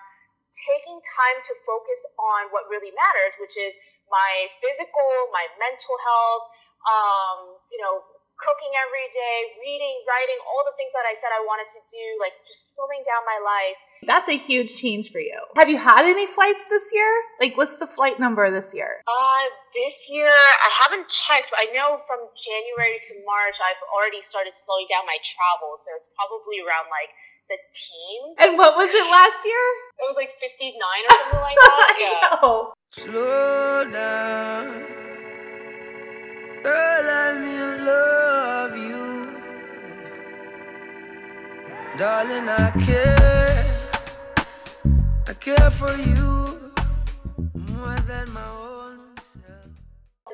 taking 0.65 0.97
time 0.97 1.37
to 1.45 1.53
focus 1.63 2.01
on 2.17 2.49
what 2.49 2.65
really 2.73 2.91
matters, 2.97 3.37
which 3.37 3.53
is 3.55 3.77
my 4.09 4.49
physical, 4.59 5.09
my 5.29 5.45
mental 5.61 5.95
health. 6.01 6.45
Um, 6.83 7.39
you 7.71 7.79
know, 7.79 8.03
cooking 8.43 8.73
every 8.75 9.07
day, 9.15 9.37
reading, 9.61 9.95
writing, 10.03 10.39
all 10.43 10.67
the 10.67 10.75
things 10.75 10.91
that 10.91 11.07
I 11.07 11.15
said 11.21 11.31
I 11.31 11.41
wanted 11.47 11.71
to 11.71 11.81
do, 11.87 12.05
like 12.19 12.35
just 12.43 12.75
slowing 12.75 12.99
down 13.07 13.23
my 13.23 13.39
life. 13.39 13.79
that's 14.03 14.27
a 14.27 14.35
huge 14.35 14.75
change 14.75 15.15
for 15.15 15.23
you. 15.23 15.37
Have 15.55 15.71
you 15.71 15.79
had 15.79 16.03
any 16.03 16.27
flights 16.27 16.67
this 16.67 16.91
year? 16.91 17.11
Like, 17.39 17.55
what's 17.55 17.79
the 17.79 17.87
flight 17.87 18.19
number 18.19 18.43
this 18.51 18.75
year? 18.75 18.99
Uh, 19.07 19.47
this 19.71 19.95
year, 20.11 20.27
I 20.27 20.69
haven't 20.83 21.07
checked, 21.07 21.55
but 21.55 21.63
I 21.63 21.71
know 21.71 22.03
from 22.03 22.19
January 22.35 22.99
to 22.99 23.13
March, 23.23 23.63
I've 23.63 23.79
already 23.95 24.19
started 24.27 24.51
slowing 24.67 24.91
down 24.91 25.07
my 25.07 25.15
travel. 25.23 25.79
So 25.79 25.95
it's 25.95 26.11
probably 26.19 26.59
around 26.59 26.91
like 26.91 27.15
the 27.49 27.57
team. 27.75 28.21
And 28.39 28.57
what 28.57 28.75
was 28.75 28.89
it 28.89 29.05
last 29.11 29.45
year? 29.45 29.65
It 29.99 30.05
was 30.09 30.15
like 30.17 30.33
59 30.39 30.79
or 30.79 31.15
something 31.19 31.41
like 31.41 31.55
that. 31.55 31.95
Yeah. 32.03 32.39
No. 32.41 32.73
Slow 32.91 33.91
down. 33.91 34.65
Girl, 36.63 37.01
let 37.11 37.41
me 37.41 37.57
love 37.85 38.77
you. 38.77 39.03
Darling, 41.97 42.49
I 42.49 42.71
care. 42.85 43.63
I 45.27 45.33
care 45.33 45.69
for 45.71 45.91
you 46.09 46.71
more 47.73 47.99
than 48.07 48.31
my 48.33 48.41
own 48.41 48.57
self. 48.57 48.72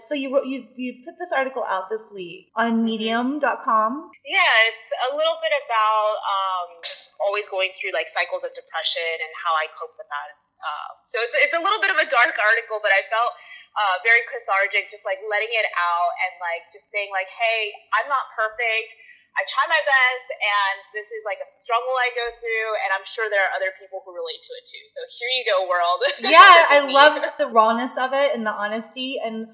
So 0.10 0.18
you 0.18 0.34
wrote, 0.34 0.50
you 0.50 0.66
you 0.74 1.06
put 1.06 1.22
this 1.22 1.30
article 1.30 1.62
out 1.62 1.86
this 1.86 2.02
week 2.10 2.50
on 2.58 2.82
Medium.com. 2.82 3.94
Yeah, 4.26 4.54
it's 4.66 4.90
a 5.06 5.14
little 5.14 5.38
bit 5.38 5.54
about 5.54 6.14
um, 6.26 6.82
just 6.82 7.14
always 7.22 7.46
going 7.54 7.70
through 7.78 7.94
like 7.94 8.10
cycles 8.10 8.42
of 8.42 8.50
depression 8.58 9.06
and 9.06 9.32
how 9.38 9.54
I 9.54 9.70
cope 9.78 9.94
with 10.02 10.10
that. 10.10 10.30
Um, 10.66 10.92
so 11.14 11.22
it's, 11.22 11.36
it's 11.46 11.54
a 11.54 11.62
little 11.62 11.78
bit 11.78 11.94
of 11.94 12.02
a 12.02 12.10
dark 12.10 12.34
article, 12.42 12.82
but 12.82 12.90
I 12.90 13.06
felt 13.06 13.38
uh, 13.78 14.02
very 14.02 14.26
cathartic, 14.26 14.90
just 14.90 15.06
like 15.06 15.22
letting 15.30 15.54
it 15.54 15.70
out 15.78 16.12
and 16.26 16.42
like 16.42 16.66
just 16.74 16.90
saying 16.90 17.14
like, 17.14 17.30
hey, 17.30 17.70
I'm 17.94 18.10
not 18.10 18.34
perfect. 18.34 18.90
I 19.38 19.46
try 19.46 19.62
my 19.70 19.84
best, 19.86 20.28
and 20.42 20.78
this 20.98 21.06
is 21.06 21.22
like 21.22 21.38
a 21.38 21.48
struggle 21.62 21.94
I 22.02 22.10
go 22.18 22.34
through, 22.42 22.70
and 22.82 22.90
I'm 22.98 23.06
sure 23.06 23.30
there 23.30 23.46
are 23.46 23.54
other 23.54 23.70
people 23.78 24.02
who 24.02 24.10
relate 24.10 24.42
to 24.42 24.52
it 24.58 24.66
too. 24.66 24.84
So 24.90 25.06
here 25.06 25.32
you 25.38 25.46
go, 25.46 25.70
world. 25.70 26.02
Yeah, 26.34 26.66
I 26.66 26.90
love 26.90 27.22
the 27.38 27.46
rawness 27.46 27.94
of 27.94 28.10
it 28.12 28.34
and 28.34 28.42
the 28.42 28.52
honesty 28.52 29.22
and 29.22 29.54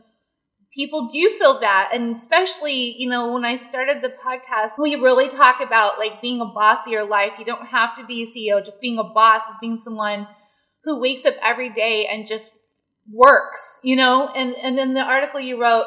people 0.76 1.08
do 1.08 1.30
feel 1.40 1.60
that 1.62 1.90
and 1.94 2.16
especially 2.16 2.96
you 2.98 3.10
know 3.10 3.32
when 3.32 3.46
i 3.46 3.56
started 3.56 4.02
the 4.02 4.14
podcast 4.24 4.72
we 4.78 4.96
really 4.96 5.30
talk 5.30 5.62
about 5.62 5.98
like 5.98 6.22
being 6.22 6.42
a 6.42 6.46
boss 6.46 6.86
of 6.86 6.92
your 6.92 7.08
life. 7.08 7.32
You 7.40 7.46
don't 7.46 7.68
have 7.68 7.96
to 7.96 8.06
be 8.06 8.24
a 8.24 8.28
ceo 8.28 8.64
just 8.64 8.82
being 8.82 9.00
a 9.00 9.04
boss 9.04 9.42
is 9.50 9.56
being 9.62 9.78
someone 9.78 10.28
who 10.84 11.00
wakes 11.00 11.26
up 11.26 11.36
every 11.42 11.70
day 11.70 12.08
and 12.12 12.28
just 12.28 12.52
works 13.12 13.80
you 13.84 13.96
know? 13.96 14.28
And 14.36 14.54
and 14.56 14.78
in 14.78 14.94
the 14.94 15.02
article 15.02 15.40
you 15.40 15.60
wrote 15.60 15.86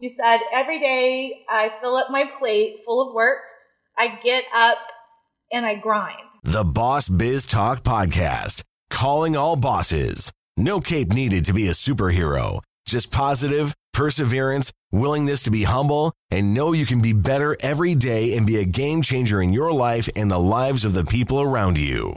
you 0.00 0.08
said 0.08 0.38
every 0.52 0.80
day 0.80 1.44
i 1.48 1.70
fill 1.80 1.96
up 1.96 2.10
my 2.10 2.24
plate 2.38 2.80
full 2.84 3.06
of 3.06 3.14
work 3.14 3.38
i 3.98 4.18
get 4.22 4.44
up 4.54 4.78
and 5.52 5.66
i 5.66 5.74
grind. 5.74 6.22
The 6.44 6.64
Boss 6.64 7.08
Biz 7.08 7.44
Talk 7.44 7.82
Podcast, 7.82 8.62
calling 8.88 9.36
all 9.36 9.56
bosses. 9.56 10.32
No 10.56 10.80
cape 10.80 11.12
needed 11.12 11.44
to 11.44 11.52
be 11.52 11.68
a 11.68 11.72
superhero, 11.72 12.60
just 12.86 13.10
positive, 13.10 13.74
perseverance, 14.00 14.72
willingness 14.88 15.44
to 15.44 15.52
be 15.52 15.68
humble, 15.68 16.16
and 16.32 16.56
know 16.56 16.72
you 16.72 16.88
can 16.88 17.04
be 17.04 17.12
better 17.12 17.52
every 17.60 17.92
day 17.92 18.32
and 18.32 18.48
be 18.48 18.56
a 18.56 18.64
game 18.64 19.04
changer 19.04 19.44
in 19.44 19.52
your 19.52 19.68
life 19.76 20.08
and 20.16 20.32
the 20.32 20.40
lives 20.40 20.88
of 20.88 20.96
the 20.96 21.04
people 21.04 21.44
around 21.44 21.76
you. 21.76 22.16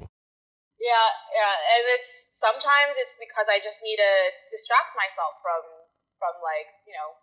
Yeah, 0.79 1.09
yeah, 1.35 1.55
and 1.75 1.83
it's 1.91 2.11
sometimes 2.39 2.95
it's 2.95 3.11
because 3.19 3.51
I 3.51 3.59
just 3.59 3.83
need 3.83 3.99
to 3.99 4.13
distract 4.47 4.95
myself 4.95 5.35
from 5.43 5.59
from 6.23 6.31
like 6.39 6.71
you 6.87 6.95
know 6.95 7.19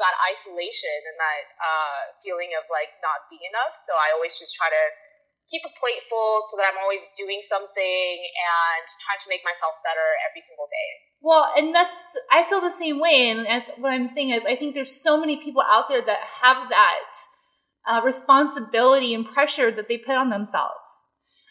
that 0.00 0.16
isolation 0.24 0.98
and 1.04 1.16
that 1.20 1.44
uh, 1.60 2.00
feeling 2.24 2.56
of 2.56 2.64
like 2.72 2.96
not 3.04 3.28
being 3.28 3.44
enough. 3.44 3.76
So 3.76 3.92
I 3.92 4.16
always 4.16 4.40
just 4.40 4.56
try 4.56 4.72
to 4.72 4.84
keep 5.50 5.62
a 5.64 5.72
plate 5.80 6.04
full 6.08 6.44
so 6.48 6.56
that 6.56 6.68
I'm 6.70 6.80
always 6.82 7.00
doing 7.16 7.40
something 7.48 8.14
and 8.20 8.84
trying 9.00 9.20
to 9.20 9.28
make 9.28 9.40
myself 9.44 9.80
better 9.82 10.08
every 10.28 10.44
single 10.44 10.68
day. 10.68 10.88
Well, 11.20 11.48
and 11.56 11.74
that's 11.74 11.96
I 12.30 12.44
feel 12.44 12.60
the 12.60 12.70
same 12.70 13.00
way, 13.00 13.28
and 13.30 13.44
that's 13.46 13.70
what 13.78 13.92
I'm 13.92 14.08
saying 14.08 14.30
is 14.30 14.44
I 14.44 14.56
think 14.56 14.74
there's 14.74 15.02
so 15.02 15.18
many 15.18 15.36
people 15.42 15.62
out 15.62 15.88
there 15.88 16.02
that 16.04 16.20
have 16.42 16.68
that 16.68 17.12
uh, 17.86 18.00
responsibility 18.04 19.14
and 19.14 19.26
pressure 19.26 19.70
that 19.70 19.88
they 19.88 19.98
put 19.98 20.16
on 20.16 20.30
themselves, 20.30 20.90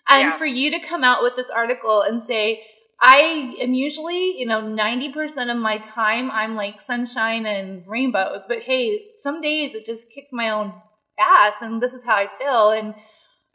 and 0.08 0.30
Yeah. 0.30 0.38
for 0.38 0.46
you 0.46 0.72
to 0.72 0.80
come 0.80 1.04
out 1.04 1.22
with 1.24 1.36
this 1.36 1.50
article 1.50 2.01
and 2.01 2.22
say. 2.22 2.66
I 3.00 3.56
am 3.62 3.75
usually, 3.75 4.39
you 4.39 4.48
know, 4.48 4.60
90% 4.60 5.51
of 5.51 5.58
my 5.58 5.77
time 5.77 6.32
I'm 6.32 6.56
like 6.56 6.82
sunshine 6.82 7.46
and 7.46 7.84
rainbows, 7.86 8.46
but 8.48 8.63
hey, 8.63 9.10
some 9.20 9.39
days 9.39 9.75
it 9.75 9.86
just 9.86 10.10
kicks 10.10 10.32
my 10.34 10.50
own 10.50 10.74
ass 11.20 11.62
and 11.62 11.80
this 11.80 11.94
is 11.94 12.04
how 12.04 12.16
I 12.16 12.27
feel. 12.27 12.72
And 12.72 12.96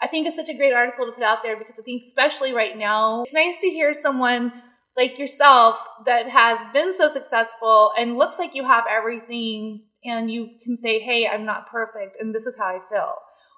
I 0.02 0.08
think 0.08 0.26
it's 0.26 0.36
such 0.36 0.48
a 0.48 0.56
great 0.56 0.72
article 0.72 1.06
to 1.06 1.12
put 1.12 1.22
out 1.22 1.44
there 1.44 1.56
because 1.56 1.78
I 1.78 1.82
think, 1.82 2.02
especially 2.04 2.52
right 2.52 2.76
now, 2.76 3.22
it's 3.22 3.32
nice 3.32 3.58
to 3.58 3.68
hear 3.70 3.94
someone 3.94 4.52
like 4.96 5.18
yourself 5.18 5.78
that 6.04 6.26
has 6.28 6.58
been 6.74 6.92
so 6.94 7.08
successful 7.08 7.92
and 7.96 8.18
looks 8.18 8.38
like 8.38 8.54
you 8.54 8.64
have 8.64 8.84
everything 8.90 9.84
and 10.04 10.28
you 10.28 10.58
can 10.62 10.76
say, 10.76 10.98
Hey, 10.98 11.28
I'm 11.28 11.46
not 11.46 11.70
perfect 11.70 12.18
and 12.18 12.34
this 12.34 12.46
is 12.46 12.58
how 12.58 12.66
I 12.66 12.80
feel. 12.90 13.14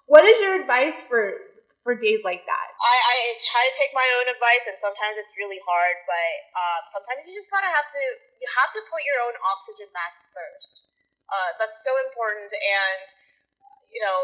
What 0.07 0.29
is 0.29 0.37
your 0.41 0.61
advice 0.61 1.01
for 1.01 1.33
for 1.81 1.93
days 1.97 2.25
like 2.25 2.45
that? 2.45 2.69
I, 2.81 2.97
I 2.97 3.17
try 3.41 3.61
to 3.65 3.75
take 3.77 3.93
my 3.93 4.05
own 4.21 4.29
advice, 4.33 4.65
and 4.69 4.77
sometimes 4.81 5.21
it's 5.21 5.33
really 5.37 5.61
hard. 5.65 5.97
But 6.05 6.33
um, 6.57 6.81
sometimes 6.97 7.25
you 7.29 7.33
just 7.37 7.49
gotta 7.49 7.69
have 7.73 7.89
to 7.89 8.03
you 8.37 8.49
have 8.61 8.73
to 8.77 8.81
put 8.93 9.01
your 9.05 9.21
own 9.25 9.37
oxygen 9.41 9.89
mask 9.93 10.21
first. 10.33 10.89
Uh, 11.29 11.57
that's 11.57 11.81
so 11.81 11.93
important, 12.09 12.53
and 12.53 13.05
you 13.95 14.03
know 14.03 14.19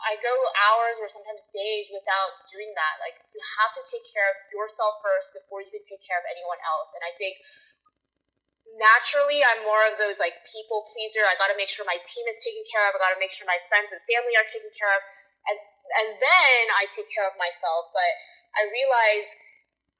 I 0.00 0.16
go 0.18 0.32
hours 0.66 0.96
or 0.98 1.06
sometimes 1.06 1.44
days 1.52 1.86
without 1.92 2.32
doing 2.50 2.72
that. 2.74 2.98
Like 2.98 3.20
you 3.30 3.40
have 3.60 3.72
to 3.76 3.82
take 3.84 4.02
care 4.08 4.26
of 4.32 4.36
yourself 4.50 4.98
first 5.04 5.36
before 5.36 5.60
you 5.60 5.70
can 5.70 5.84
take 5.84 6.00
care 6.02 6.18
of 6.18 6.26
anyone 6.26 6.58
else. 6.64 6.90
And 6.96 7.04
I 7.04 7.12
think 7.20 7.36
naturally 8.80 9.44
I'm 9.44 9.62
more 9.62 9.84
of 9.86 10.00
those 10.00 10.18
like 10.18 10.34
people 10.48 10.88
pleaser. 10.90 11.22
I 11.28 11.36
got 11.38 11.52
to 11.52 11.58
make 11.58 11.70
sure 11.70 11.84
my 11.86 12.00
team 12.02 12.24
is 12.26 12.40
taken 12.40 12.64
care 12.66 12.88
of. 12.88 12.96
I 12.96 12.98
got 12.98 13.14
to 13.14 13.20
make 13.22 13.30
sure 13.30 13.46
my 13.46 13.60
friends 13.70 13.92
and 13.92 14.00
family 14.08 14.34
are 14.34 14.48
taken 14.48 14.72
care 14.74 14.90
of, 14.90 15.02
and 15.46 15.58
and 16.00 16.08
then 16.18 16.62
I 16.74 16.88
take 16.96 17.06
care 17.12 17.28
of 17.28 17.36
myself. 17.38 17.92
But 17.94 18.12
I 18.58 18.66
realize 18.72 19.26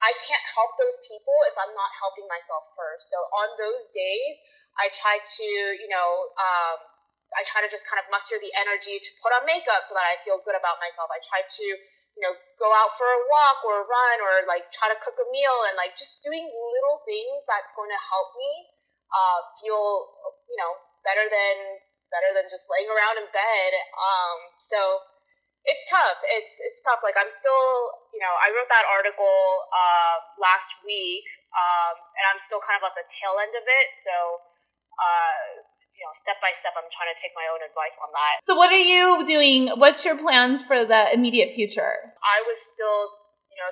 I 0.01 0.11
can't 0.17 0.45
help 0.57 0.75
those 0.81 0.97
people 1.05 1.37
if 1.47 1.55
I'm 1.61 1.71
not 1.77 1.91
helping 2.01 2.25
myself 2.27 2.67
first. 2.73 3.07
So 3.07 3.21
on 3.45 3.47
those 3.55 3.85
days, 3.93 4.35
I 4.81 4.91
try 4.91 5.21
to 5.21 5.47
you 5.77 5.87
know. 5.87 6.09
Um, 6.35 6.90
I 7.31 7.47
try 7.47 7.63
to 7.63 7.71
just 7.71 7.87
kind 7.87 7.99
of 7.99 8.07
muster 8.11 8.35
the 8.35 8.51
energy 8.59 8.99
to 8.99 9.09
put 9.23 9.31
on 9.31 9.47
makeup 9.47 9.87
so 9.87 9.95
that 9.95 10.03
I 10.03 10.19
feel 10.27 10.43
good 10.43 10.55
about 10.55 10.83
myself. 10.83 11.07
I 11.07 11.19
try 11.23 11.39
to, 11.47 11.65
you 11.65 12.21
know, 12.21 12.35
go 12.59 12.67
out 12.75 12.91
for 12.99 13.07
a 13.07 13.21
walk 13.31 13.63
or 13.63 13.83
a 13.83 13.87
run 13.87 14.17
or 14.19 14.43
like 14.51 14.67
try 14.75 14.91
to 14.91 14.99
cook 14.99 15.15
a 15.15 15.27
meal 15.31 15.55
and 15.71 15.79
like 15.79 15.95
just 15.95 16.19
doing 16.27 16.43
little 16.43 16.99
things 17.07 17.39
that's 17.47 17.71
going 17.71 17.87
to 17.87 18.01
help 18.11 18.35
me 18.35 18.51
uh, 19.15 19.39
feel, 19.63 20.11
you 20.51 20.57
know, 20.59 20.71
better 21.07 21.23
than 21.27 21.55
better 22.11 22.35
than 22.35 22.51
just 22.51 22.67
laying 22.67 22.91
around 22.91 23.15
in 23.15 23.27
bed. 23.31 23.71
Um, 23.95 24.37
so 24.67 24.79
it's 25.63 25.87
tough. 25.87 26.19
It's 26.27 26.53
it's 26.67 26.79
tough. 26.83 26.99
Like 26.99 27.15
I'm 27.15 27.31
still, 27.31 27.63
you 28.11 28.19
know, 28.19 28.33
I 28.43 28.51
wrote 28.51 28.67
that 28.67 28.83
article 28.91 29.39
uh, 29.71 30.19
last 30.35 30.83
week, 30.83 31.23
um, 31.55 31.95
and 31.95 32.23
I'm 32.27 32.43
still 32.43 32.59
kind 32.59 32.75
of 32.75 32.91
at 32.91 32.95
the 32.99 33.07
tail 33.07 33.39
end 33.39 33.55
of 33.55 33.63
it. 33.63 33.87
So. 34.03 34.15
Uh, 34.99 35.70
you 36.01 36.09
know, 36.09 36.17
step 36.25 36.41
by 36.41 36.49
step, 36.57 36.73
I'm 36.73 36.89
trying 36.89 37.13
to 37.13 37.19
take 37.21 37.29
my 37.37 37.45
own 37.53 37.61
advice 37.61 37.93
on 38.01 38.09
that. 38.09 38.41
So 38.41 38.57
what 38.57 38.73
are 38.73 38.81
you 38.81 39.21
doing? 39.21 39.69
What's 39.77 40.01
your 40.01 40.17
plans 40.17 40.65
for 40.65 40.81
the 40.81 41.13
immediate 41.13 41.53
future? 41.53 42.17
I 42.25 42.41
was 42.41 42.57
still, 42.73 43.13
you 43.53 43.57
know, 43.61 43.69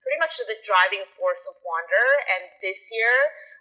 pretty 0.00 0.16
much 0.16 0.32
the 0.40 0.56
driving 0.64 1.04
force 1.20 1.44
of 1.44 1.52
Wandr, 1.60 2.08
and 2.32 2.48
this 2.64 2.80
year 2.88 3.12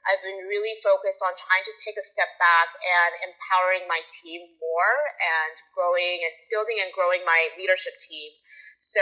I've 0.08 0.24
been 0.24 0.48
really 0.48 0.80
focused 0.80 1.20
on 1.26 1.36
trying 1.36 1.66
to 1.68 1.74
take 1.82 1.98
a 2.00 2.06
step 2.08 2.32
back 2.40 2.72
and 2.80 3.12
empowering 3.28 3.90
my 3.90 4.00
team 4.22 4.48
more 4.62 4.96
and 5.18 5.54
growing 5.76 6.24
and 6.24 6.34
building 6.54 6.80
and 6.80 6.94
growing 6.96 7.26
my 7.28 7.52
leadership 7.60 8.00
team. 8.00 8.32
So 8.80 9.02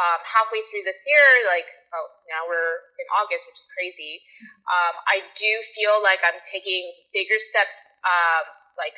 um, 0.00 0.20
halfway 0.24 0.64
through 0.72 0.88
this 0.88 0.96
year, 1.04 1.28
like 1.46 1.68
oh, 1.92 2.08
now 2.30 2.48
we're 2.48 2.80
in 2.96 3.06
August, 3.20 3.44
which 3.44 3.60
is 3.60 3.68
crazy. 3.76 4.24
Um, 4.64 4.94
I 5.10 5.20
do 5.36 5.52
feel 5.76 6.00
like 6.00 6.24
I'm 6.24 6.38
taking 6.48 6.88
bigger 7.12 7.36
steps, 7.52 7.74
um, 8.06 8.44
like 8.76 8.96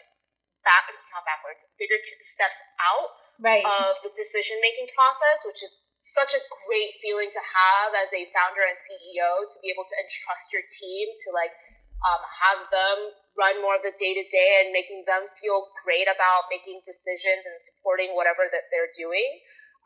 back, 0.62 0.86
not 1.10 1.26
backwards, 1.26 1.62
bigger 1.78 1.98
t- 1.98 2.22
steps 2.34 2.58
out 2.78 3.10
Right. 3.42 3.66
of 3.66 3.98
the 4.06 4.14
decision 4.14 4.62
making 4.62 4.86
process, 4.94 5.42
which 5.42 5.58
is 5.66 5.74
such 6.02 6.30
a 6.34 6.42
great 6.66 6.94
feeling 7.02 7.26
to 7.30 7.42
have 7.42 7.90
as 7.90 8.10
a 8.14 8.30
founder 8.30 8.62
and 8.62 8.78
CEO 8.86 9.50
to 9.50 9.56
be 9.58 9.70
able 9.70 9.82
to 9.82 9.96
entrust 9.98 10.54
your 10.54 10.62
team 10.70 11.10
to 11.26 11.34
like 11.34 11.50
um, 12.06 12.22
have 12.22 12.60
them 12.70 12.98
run 13.38 13.58
more 13.62 13.78
of 13.78 13.82
the 13.82 13.94
day 13.98 14.14
to 14.14 14.24
day 14.30 14.62
and 14.62 14.74
making 14.74 15.06
them 15.06 15.26
feel 15.42 15.70
great 15.82 16.06
about 16.06 16.50
making 16.50 16.82
decisions 16.86 17.42
and 17.46 17.58
supporting 17.66 18.14
whatever 18.14 18.46
that 18.50 18.70
they're 18.70 18.90
doing. 18.94 19.26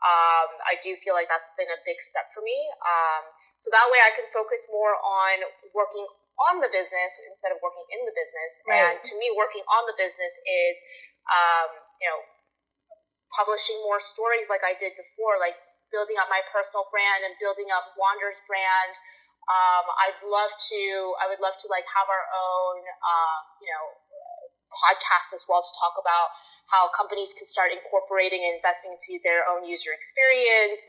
Um, 0.05 0.49
I 0.65 0.77
do 0.85 0.93
feel 1.01 1.17
like 1.17 1.29
that's 1.29 1.49
been 1.57 1.69
a 1.73 1.81
big 1.81 1.97
step 2.05 2.29
for 2.33 2.45
me. 2.45 2.57
Um, 2.85 3.23
so 3.61 3.73
that 3.73 3.89
way 3.89 3.97
I 4.05 4.13
can 4.13 4.29
focus 4.29 4.61
more 4.69 4.93
on 4.93 5.41
working 5.73 6.05
on 6.49 6.61
the 6.61 6.69
business 6.69 7.11
instead 7.25 7.49
of 7.49 7.57
working 7.65 7.85
in 7.97 8.05
the 8.05 8.13
business. 8.13 8.51
Right. 8.65 8.93
And 8.93 8.95
to 9.01 9.13
me, 9.17 9.33
working 9.33 9.65
on 9.65 9.83
the 9.89 9.97
business 9.97 10.33
is, 10.45 10.75
um, 11.27 11.69
you 11.97 12.07
know, 12.07 12.19
publishing 13.33 13.77
more 13.83 13.99
stories 13.99 14.45
like 14.47 14.61
I 14.61 14.77
did 14.77 14.93
before, 14.95 15.41
like 15.41 15.57
building 15.89 16.19
up 16.21 16.29
my 16.29 16.43
personal 16.53 16.85
brand 16.93 17.25
and 17.25 17.33
building 17.41 17.69
up 17.73 17.95
Wandr's 17.97 18.39
brand. 18.45 18.93
Um, 19.47 19.85
I'd 20.03 20.19
love 20.27 20.51
to, 20.51 20.81
I 21.23 21.31
would 21.31 21.39
love 21.39 21.55
to 21.55 21.67
like 21.71 21.87
have 21.87 22.07
our 22.11 22.25
own, 22.27 22.83
um, 22.83 23.39
you 23.63 23.69
know, 23.71 23.85
podcasts 24.71 25.31
as 25.33 25.43
well 25.47 25.63
to 25.63 25.73
talk 25.79 25.95
about 25.99 26.31
how 26.67 26.91
companies 26.91 27.31
can 27.31 27.47
start 27.47 27.71
incorporating 27.71 28.43
and 28.43 28.59
investing 28.59 28.91
into 28.91 29.23
their 29.23 29.47
own 29.47 29.63
user 29.63 29.95
experience. 29.95 30.79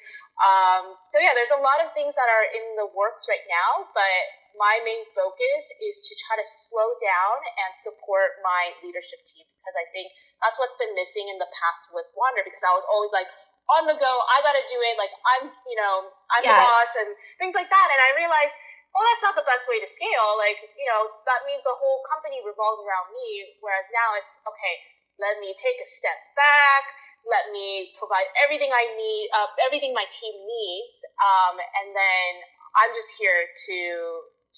Um, 0.42 0.99
so 1.14 1.23
yeah, 1.23 1.35
there's 1.35 1.54
a 1.54 1.62
lot 1.62 1.82
of 1.82 1.94
things 1.94 2.14
that 2.18 2.26
are 2.26 2.47
in 2.50 2.78
the 2.78 2.90
works 2.94 3.30
right 3.30 3.47
now, 3.47 3.87
but 3.94 4.23
my 4.58 4.82
main 4.82 5.06
focus 5.14 5.62
is 5.82 6.02
to 6.02 6.12
try 6.26 6.35
to 6.35 6.47
slow 6.66 6.94
down 6.99 7.37
and 7.62 7.70
support 7.78 8.42
my 8.42 8.75
leadership 8.82 9.23
team 9.26 9.47
because 9.62 9.76
I 9.78 9.87
think 9.94 10.11
that's 10.42 10.58
what's 10.58 10.78
been 10.78 10.94
missing 10.99 11.30
in 11.30 11.38
the 11.38 11.50
past 11.50 11.90
with 11.94 12.11
Wandr 12.18 12.42
because 12.42 12.62
I 12.66 12.75
was 12.75 12.87
always 12.90 13.14
like 13.14 13.30
on 13.68 13.85
the 13.85 13.97
go, 14.00 14.12
I 14.32 14.40
gotta 14.40 14.64
do 14.64 14.78
it, 14.80 14.97
like 14.97 15.12
I'm, 15.37 15.52
you 15.68 15.76
know, 15.76 16.08
I'm 16.32 16.40
the 16.40 16.56
boss 16.56 16.90
and 16.97 17.11
things 17.37 17.52
like 17.52 17.68
that. 17.68 17.88
And 17.92 18.00
I 18.00 18.11
realized, 18.16 18.54
well, 18.92 19.04
that's 19.04 19.25
not 19.25 19.37
the 19.38 19.47
best 19.47 19.68
way 19.68 19.78
to 19.78 19.88
scale. 19.95 20.35
Like, 20.40 20.59
you 20.75 20.88
know, 20.88 21.12
that 21.28 21.45
means 21.45 21.62
the 21.62 21.76
whole 21.76 22.02
company 22.09 22.40
revolves 22.42 22.83
around 22.83 23.12
me. 23.14 23.59
Whereas 23.61 23.87
now 23.92 24.16
it's 24.18 24.33
okay. 24.42 24.75
Let 25.18 25.38
me 25.42 25.54
take 25.59 25.78
a 25.78 25.88
step 25.99 26.18
back. 26.38 26.85
Let 27.26 27.50
me 27.50 27.92
provide 27.99 28.30
everything 28.40 28.71
I 28.71 28.85
need, 28.95 29.25
uh, 29.35 29.50
everything 29.66 29.92
my 29.92 30.07
team 30.07 30.33
needs, 30.33 30.99
um, 31.18 31.59
and 31.59 31.92
then 31.92 32.30
I'm 32.78 32.95
just 32.95 33.11
here 33.18 33.45
to 33.45 33.78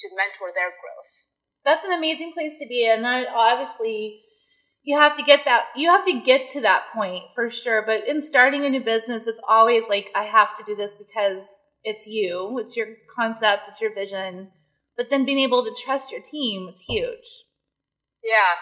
to 0.04 0.06
mentor 0.14 0.52
their 0.54 0.70
growth. 0.78 1.12
That's 1.64 1.84
an 1.84 1.96
amazing 1.96 2.32
place 2.32 2.54
to 2.60 2.68
be, 2.68 2.86
and 2.86 3.02
that 3.02 3.28
obviously 3.32 4.22
you 4.82 4.96
have 4.98 5.16
to 5.16 5.22
get 5.22 5.44
that. 5.44 5.72
You 5.74 5.88
have 5.90 6.04
to 6.04 6.20
get 6.20 6.48
to 6.50 6.60
that 6.60 6.92
point 6.94 7.24
for 7.34 7.50
sure. 7.50 7.82
But 7.82 8.06
in 8.06 8.22
starting 8.22 8.64
a 8.64 8.70
new 8.70 8.80
business, 8.80 9.26
it's 9.26 9.40
always 9.48 9.84
like 9.88 10.10
I 10.14 10.24
have 10.24 10.54
to 10.56 10.64
do 10.64 10.76
this 10.76 10.94
because 10.94 11.42
it's 11.84 12.06
you, 12.06 12.58
it's 12.58 12.76
your 12.76 12.88
concept, 13.14 13.68
it's 13.68 13.80
your 13.80 13.94
vision. 13.94 14.50
But 14.96 15.10
then 15.10 15.24
being 15.24 15.38
able 15.38 15.64
to 15.64 15.74
trust 15.84 16.12
your 16.12 16.20
team, 16.20 16.68
it's 16.68 16.82
huge. 16.82 17.44
Yeah, 18.20 18.52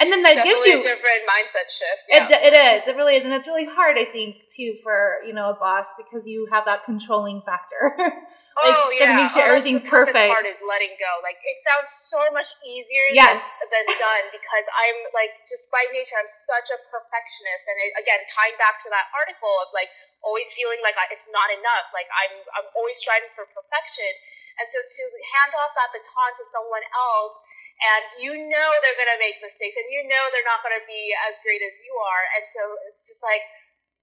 And 0.00 0.08
then 0.08 0.24
that 0.24 0.40
gives 0.40 0.64
you 0.64 0.80
a 0.80 0.82
different 0.82 1.28
mindset 1.28 1.68
shift. 1.68 2.08
It, 2.08 2.24
it 2.32 2.54
is. 2.56 2.88
It 2.88 2.96
really 2.96 3.20
is, 3.20 3.24
and 3.28 3.36
it's 3.36 3.44
really 3.44 3.68
hard, 3.68 4.00
I 4.00 4.08
think, 4.08 4.48
too, 4.48 4.80
for 4.80 5.20
you 5.28 5.36
know 5.36 5.52
a 5.52 5.58
boss 5.60 5.92
because 6.00 6.24
you 6.24 6.48
have 6.48 6.64
that 6.64 6.88
controlling 6.88 7.44
factor. 7.44 7.92
like, 8.00 8.80
oh 8.80 8.88
yeah, 8.96 9.12
make 9.12 9.28
sure 9.28 9.44
Oh, 9.44 9.52
everything's 9.52 9.84
the 9.84 9.92
perfect. 9.92 10.32
Part 10.32 10.48
is 10.48 10.56
letting 10.64 10.96
go. 10.96 11.12
Like 11.20 11.36
it 11.44 11.60
sounds 11.68 11.92
so 12.08 12.32
much 12.32 12.48
easier 12.64 13.12
Yes. 13.12 13.44
than, 13.68 13.84
than 13.84 13.86
done 14.00 14.24
because 14.32 14.66
I'm 14.72 14.98
like 15.12 15.36
just 15.52 15.68
by 15.68 15.84
nature 15.92 16.16
I'm 16.16 16.30
such 16.48 16.72
a 16.72 16.80
perfectionist, 16.88 17.64
and 17.68 17.76
it, 17.84 17.92
again 18.00 18.24
tying 18.32 18.56
back 18.56 18.80
to 18.82 18.88
that 18.88 19.12
article 19.12 19.52
of 19.60 19.68
like 19.76 19.92
always 20.24 20.48
feeling 20.54 20.80
like 20.82 20.96
I, 20.98 21.06
it's 21.14 21.26
not 21.30 21.48
enough. 21.52 21.86
Like 21.94 22.08
I'm 22.10 22.34
I'm 22.58 22.68
always 22.74 22.98
striving 22.98 23.30
for 23.38 23.46
perfection, 23.50 24.12
and 24.58 24.66
so 24.70 24.78
to 24.82 25.02
hand 25.38 25.52
off 25.58 25.72
that 25.78 25.90
baton 25.94 26.30
to 26.38 26.44
someone 26.54 26.84
else. 26.94 27.36
And 27.78 28.02
you 28.18 28.34
know 28.34 28.68
they're 28.82 28.98
gonna 28.98 29.22
make 29.22 29.38
mistakes, 29.38 29.78
and 29.78 29.86
you 29.94 30.02
know 30.10 30.22
they're 30.34 30.42
not 30.50 30.66
gonna 30.66 30.82
be 30.82 31.14
as 31.30 31.38
great 31.46 31.62
as 31.62 31.70
you 31.78 31.94
are, 31.94 32.24
and 32.34 32.42
so 32.50 32.62
it's 32.90 33.02
just 33.06 33.22
like 33.22 33.38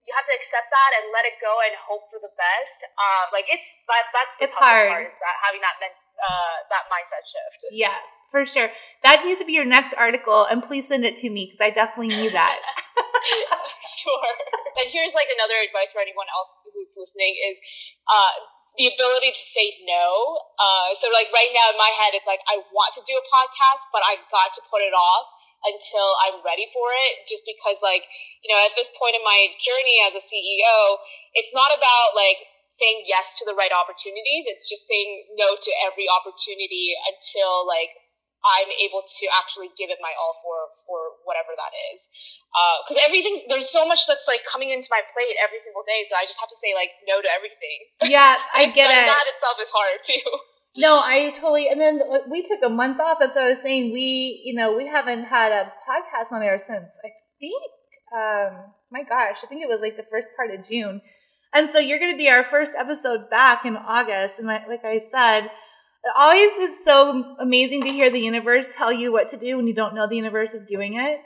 you 0.08 0.16
have 0.16 0.24
to 0.24 0.32
accept 0.32 0.72
that 0.72 0.92
and 1.02 1.12
let 1.12 1.28
it 1.28 1.36
go 1.44 1.52
and 1.60 1.76
hope 1.84 2.08
for 2.08 2.24
the 2.24 2.32
best. 2.40 2.78
Um, 2.96 3.36
like 3.36 3.52
it's 3.52 3.66
that 3.92 4.08
that's 4.16 4.32
the 4.40 4.44
It's 4.48 4.56
hard. 4.56 4.88
part 4.88 5.04
is 5.12 5.20
that 5.20 5.36
having 5.44 5.60
that 5.60 5.76
men- 5.84 6.00
uh, 6.24 6.56
that 6.72 6.88
mindset 6.88 7.28
shift. 7.28 7.68
yeah, 7.76 8.00
for 8.32 8.48
sure. 8.48 8.72
That 9.04 9.28
needs 9.28 9.44
to 9.44 9.46
be 9.46 9.52
your 9.52 9.68
next 9.68 9.92
article, 10.00 10.48
and 10.48 10.64
please 10.64 10.88
send 10.88 11.04
it 11.04 11.20
to 11.20 11.28
me 11.28 11.52
because 11.52 11.60
I 11.60 11.68
definitely 11.76 12.16
need 12.16 12.32
that. 12.32 12.56
sure. 14.00 14.36
And 14.76 14.92
here's 14.92 15.16
like 15.16 15.32
another 15.32 15.56
advice 15.64 15.92
for 15.96 16.04
anyone 16.04 16.28
else 16.32 16.52
who's 16.68 16.92
listening 16.96 17.34
is 17.52 17.56
uh, 18.12 18.34
the 18.76 18.92
ability 18.92 19.32
to 19.32 19.44
say 19.56 19.80
no. 19.88 20.40
Uh, 20.60 20.96
so 21.00 21.08
like 21.12 21.32
right 21.32 21.52
now 21.56 21.72
in 21.72 21.78
my 21.80 21.92
head, 21.96 22.12
it's 22.12 22.28
like 22.28 22.44
I 22.52 22.60
want 22.76 22.92
to 23.00 23.04
do 23.08 23.16
a 23.16 23.26
podcast, 23.32 23.88
but 23.96 24.04
I 24.04 24.20
got 24.28 24.52
to 24.56 24.62
put 24.68 24.84
it 24.84 24.92
off 24.92 25.28
until 25.66 26.14
I'm 26.28 26.44
ready 26.44 26.68
for 26.76 26.92
it. 26.92 27.26
Just 27.32 27.48
because 27.48 27.80
like 27.80 28.04
you 28.44 28.52
know 28.52 28.60
at 28.64 28.76
this 28.76 28.92
point 29.00 29.16
in 29.16 29.24
my 29.24 29.56
journey 29.64 30.04
as 30.04 30.14
a 30.16 30.24
CEO, 30.24 30.78
it's 31.34 31.56
not 31.56 31.72
about 31.72 32.14
like 32.14 32.40
saying 32.76 33.08
yes 33.08 33.40
to 33.40 33.48
the 33.48 33.56
right 33.56 33.72
opportunities. 33.72 34.44
It's 34.52 34.68
just 34.68 34.84
saying 34.84 35.40
no 35.40 35.56
to 35.56 35.72
every 35.88 36.12
opportunity 36.12 36.92
until 37.08 37.64
like 37.64 37.96
I'm 38.46 38.70
able 38.78 39.02
to 39.02 39.24
actually 39.34 39.74
give 39.74 39.90
it 39.90 39.98
my 40.00 40.14
all 40.14 40.38
for 40.46 40.58
for 40.86 41.00
whatever 41.26 41.58
that 41.58 41.74
is. 41.94 42.00
Because 42.86 43.04
everything, 43.04 43.44
there's 43.52 43.68
so 43.68 43.84
much 43.84 44.08
that's 44.08 44.24
like 44.30 44.46
coming 44.48 44.70
into 44.72 44.88
my 44.88 45.02
plate 45.12 45.36
every 45.44 45.60
single 45.60 45.84
day, 45.84 46.08
so 46.08 46.16
I 46.16 46.24
just 46.24 46.40
have 46.40 46.48
to 46.48 46.60
say 46.62 46.72
like 46.78 46.94
no 47.04 47.20
to 47.20 47.30
everything. 47.34 47.78
yeah, 48.08 48.40
I 48.54 48.72
get 48.78 48.88
and 48.88 49.04
it. 49.04 49.12
That 49.12 49.28
itself 49.28 49.58
is 49.60 49.72
hard 49.74 50.00
too. 50.06 50.28
No, 50.78 51.00
I 51.00 51.32
totally. 51.32 51.70
And 51.70 51.80
then 51.80 52.02
uh, 52.04 52.28
we 52.30 52.44
took 52.44 52.60
a 52.64 52.70
month 52.70 53.00
off, 53.00 53.20
as 53.22 53.36
I 53.38 53.50
was 53.50 53.60
saying. 53.64 53.94
We, 53.94 54.42
you 54.44 54.54
know, 54.54 54.76
we 54.76 54.88
haven't 54.88 55.24
had 55.24 55.52
a 55.52 55.72
podcast 55.88 56.34
on 56.34 56.44
air 56.44 56.58
since 56.58 56.92
I 57.04 57.10
think, 57.40 57.64
um, 58.14 58.74
my 58.92 59.04
gosh, 59.04 59.40
I 59.44 59.48
think 59.48 59.62
it 59.62 59.70
was 59.70 59.80
like 59.82 59.96
the 59.96 60.06
first 60.12 60.28
part 60.36 60.52
of 60.52 60.68
June. 60.68 61.02
And 61.54 61.70
so 61.70 61.80
you're 61.80 62.00
going 62.00 62.12
to 62.12 62.18
be 62.18 62.30
our 62.30 62.44
first 62.44 62.74
episode 62.78 63.30
back 63.30 63.66
in 63.66 63.78
August. 63.78 64.36
And 64.38 64.48
like, 64.48 64.68
like 64.68 64.84
I 64.84 65.00
said, 65.00 65.50
always 66.16 66.52
is 66.54 66.84
so 66.86 67.36
amazing 67.40 67.84
to 67.84 67.90
hear 67.90 68.10
the 68.10 68.20
universe 68.20 68.76
tell 68.76 68.92
you 68.92 69.12
what 69.12 69.28
to 69.30 69.38
do 69.38 69.58
when 69.58 69.68
you 69.68 69.74
don't 69.74 69.96
know 69.96 70.08
the 70.08 70.16
universe 70.16 70.54
is 70.54 70.66
doing 70.66 70.96
it. 70.96 71.20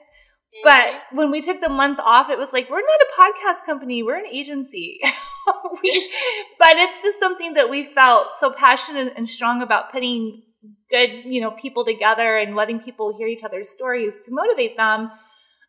But 0.63 0.87
mm-hmm. 0.87 1.17
when 1.17 1.31
we 1.31 1.41
took 1.41 1.61
the 1.61 1.69
month 1.69 1.99
off, 1.99 2.29
it 2.29 2.37
was 2.37 2.51
like, 2.53 2.69
we're 2.69 2.81
not 2.81 2.87
a 3.01 3.21
podcast 3.21 3.65
company, 3.65 4.03
we're 4.03 4.17
an 4.17 4.27
agency. 4.31 4.99
we, 5.83 6.11
but 6.57 6.75
it's 6.75 7.03
just 7.03 7.19
something 7.19 7.53
that 7.53 7.69
we 7.69 7.85
felt 7.93 8.27
so 8.37 8.51
passionate 8.51 9.13
and 9.15 9.27
strong 9.29 9.61
about 9.61 9.91
putting 9.91 10.43
good, 10.89 11.23
you 11.25 11.41
know, 11.41 11.51
people 11.51 11.85
together 11.85 12.37
and 12.37 12.55
letting 12.55 12.79
people 12.79 13.15
hear 13.17 13.27
each 13.27 13.43
other's 13.43 13.69
stories 13.69 14.15
to 14.23 14.33
motivate 14.33 14.75
them. 14.75 15.11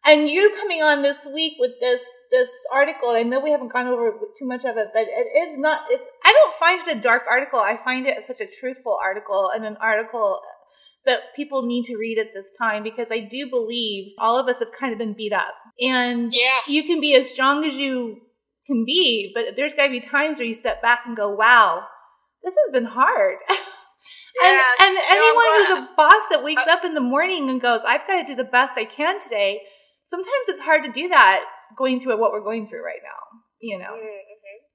And 0.04 0.28
you 0.28 0.54
coming 0.56 0.82
on 0.82 1.02
this 1.02 1.28
week 1.32 1.54
with 1.58 1.72
this 1.80 2.02
this 2.30 2.48
article, 2.72 3.10
I 3.10 3.22
know 3.22 3.40
we 3.40 3.50
haven't 3.50 3.72
gone 3.72 3.86
over 3.86 4.12
too 4.38 4.46
much 4.46 4.64
of 4.64 4.78
it, 4.78 4.88
but 4.94 5.02
it 5.02 5.50
is 5.50 5.58
not. 5.58 5.82
It, 5.90 6.00
I 6.24 6.32
don't 6.32 6.54
find 6.58 6.86
it 6.86 6.96
a 6.96 7.00
dark 7.00 7.22
article. 7.28 7.58
I 7.60 7.76
find 7.76 8.06
it 8.06 8.22
such 8.24 8.40
a 8.40 8.46
truthful 8.46 8.98
article 9.02 9.50
and 9.54 9.64
an 9.64 9.76
article 9.80 10.40
that 11.04 11.20
people 11.34 11.66
need 11.66 11.84
to 11.84 11.96
read 11.96 12.18
at 12.18 12.32
this 12.34 12.52
time 12.58 12.82
because 12.82 13.08
I 13.10 13.20
do 13.20 13.48
believe 13.48 14.12
all 14.18 14.38
of 14.38 14.48
us 14.48 14.60
have 14.60 14.72
kind 14.72 14.92
of 14.92 14.98
been 14.98 15.14
beat 15.14 15.32
up, 15.32 15.54
and 15.80 16.32
Yeah. 16.34 16.60
you 16.66 16.84
can 16.84 17.00
be 17.00 17.14
as 17.14 17.30
strong 17.32 17.64
as 17.64 17.76
you 17.76 18.20
can 18.66 18.84
be, 18.84 19.32
but 19.34 19.56
there's 19.56 19.74
got 19.74 19.86
to 19.86 19.90
be 19.90 20.00
times 20.00 20.38
where 20.38 20.46
you 20.46 20.54
step 20.54 20.82
back 20.82 21.06
and 21.06 21.16
go, 21.16 21.30
"Wow, 21.30 21.86
this 22.42 22.54
has 22.54 22.72
been 22.72 22.84
hard." 22.90 23.38
And, 24.42 24.54
Yeah. 24.54 24.86
and 24.86 24.96
I'm 24.96 25.18
anyone 25.18 25.44
who's 25.56 25.70
a 25.70 25.88
boss 25.96 26.28
that 26.30 26.44
wakes 26.44 26.66
up 26.66 26.84
in 26.84 26.94
the 26.94 27.00
morning 27.00 27.50
and 27.50 27.60
goes, 27.60 27.82
I've 27.84 28.06
got 28.06 28.20
to 28.20 28.24
do 28.24 28.34
the 28.34 28.44
best 28.44 28.78
I 28.78 28.84
can 28.84 29.18
today, 29.18 29.60
sometimes 30.04 30.48
it's 30.48 30.60
hard 30.60 30.84
to 30.84 30.92
do 30.92 31.08
that 31.08 31.44
going 31.76 32.00
through 32.00 32.18
what 32.18 32.32
we're 32.32 32.44
going 32.44 32.66
through 32.66 32.84
right 32.84 33.00
now, 33.02 33.40
you 33.60 33.78
know? 33.78 33.92
Mm-hmm. 33.92 34.29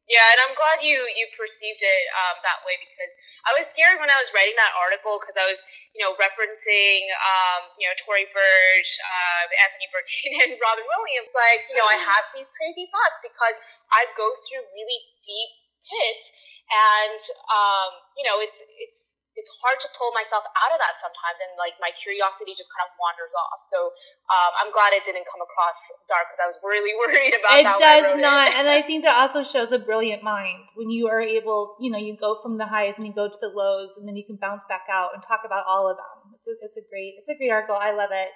Yeah, 0.05 0.21
and 0.37 0.39
I'm 0.45 0.53
glad 0.53 0.85
you 0.85 1.01
you 1.17 1.25
perceived 1.33 1.81
it 1.81 2.03
um, 2.13 2.37
that 2.45 2.61
way 2.61 2.77
because 2.77 3.09
I 3.49 3.57
was 3.57 3.65
scared 3.73 3.97
when 3.97 4.13
I 4.13 4.21
was 4.21 4.29
writing 4.37 4.53
that 4.53 4.77
article 4.77 5.17
because 5.17 5.33
I 5.33 5.49
was 5.49 5.57
you 5.97 6.05
know 6.05 6.13
referencing 6.21 7.09
um, 7.09 7.73
you 7.81 7.89
know 7.89 7.95
Tory 8.05 8.29
Burch, 8.29 8.91
uh, 9.01 9.43
Anthony 9.65 9.89
Bourdain, 9.89 10.29
and 10.45 10.51
Robin 10.61 10.85
Williams. 10.85 11.33
Like 11.33 11.65
you 11.73 11.75
know 11.81 11.89
I 11.89 11.97
have 11.97 12.21
these 12.37 12.53
crazy 12.53 12.85
thoughts 12.93 13.17
because 13.25 13.57
I 13.89 14.05
go 14.13 14.29
through 14.45 14.69
really 14.77 15.01
deep 15.25 15.51
pits, 15.89 16.25
and 16.69 17.21
um, 17.49 17.89
you 18.13 18.29
know 18.29 18.37
it's 18.45 18.61
it's 18.77 19.14
it's 19.35 19.51
hard 19.59 19.75
to 19.83 19.89
pull 19.99 20.15
myself 20.15 20.47
out 20.47 20.71
of 20.71 20.79
that 20.79 20.95
sometimes, 21.03 21.37
and 21.43 21.51
like 21.59 21.75
my 21.83 21.91
curiosity 21.99 22.55
just 22.55 22.71
kind 22.71 22.87
of 22.87 22.95
wanders 22.95 23.35
off. 23.35 23.59
So 23.67 23.91
um, 24.31 24.51
I'm 24.63 24.71
glad 24.71 24.95
it 24.95 25.03
didn't 25.03 25.27
come 25.27 25.43
across 25.43 25.75
dark 26.07 26.31
because 26.31 26.39
I 26.39 26.47
was 26.47 26.57
really 26.63 26.95
worried 27.03 27.35
about 27.35 27.59
It 27.59 27.67
that. 27.67 27.75
when 27.75 27.83
I 27.83 27.99
does 27.99 28.17
not. 28.23 28.45
It. 28.47 28.53
And 28.63 28.65
I 28.71 28.79
think 28.87 29.03
that 29.03 29.19
also 29.19 29.43
shows 29.43 29.75
a 29.75 29.79
brilliant 29.79 30.23
mind 30.23 30.71
when 30.79 30.87
you 30.89 31.11
are 31.11 31.19
able, 31.19 31.75
you 31.83 31.91
know, 31.91 31.99
you 31.99 32.15
go 32.15 32.39
from 32.39 32.55
the 32.57 32.65
highs 32.65 32.95
and 32.97 33.05
you 33.05 33.11
go 33.13 33.27
to 33.27 33.39
the 33.43 33.51
lows 33.51 33.99
and 33.99 34.07
then 34.07 34.15
you 34.15 34.23
can 34.23 34.39
bounce 34.39 34.63
back 34.71 34.87
out 34.87 35.11
and 35.13 35.19
talk 35.19 35.43
about 35.43 35.67
all 35.67 35.91
of 35.91 35.99
them. 35.99 36.39
It's 36.39 36.47
a, 36.47 36.53
it's 36.63 36.77
a 36.79 36.83
great, 36.87 37.19
it's 37.19 37.29
a 37.29 37.35
great 37.35 37.51
article. 37.51 37.75
I 37.75 37.91
love 37.91 38.15
it. 38.15 38.31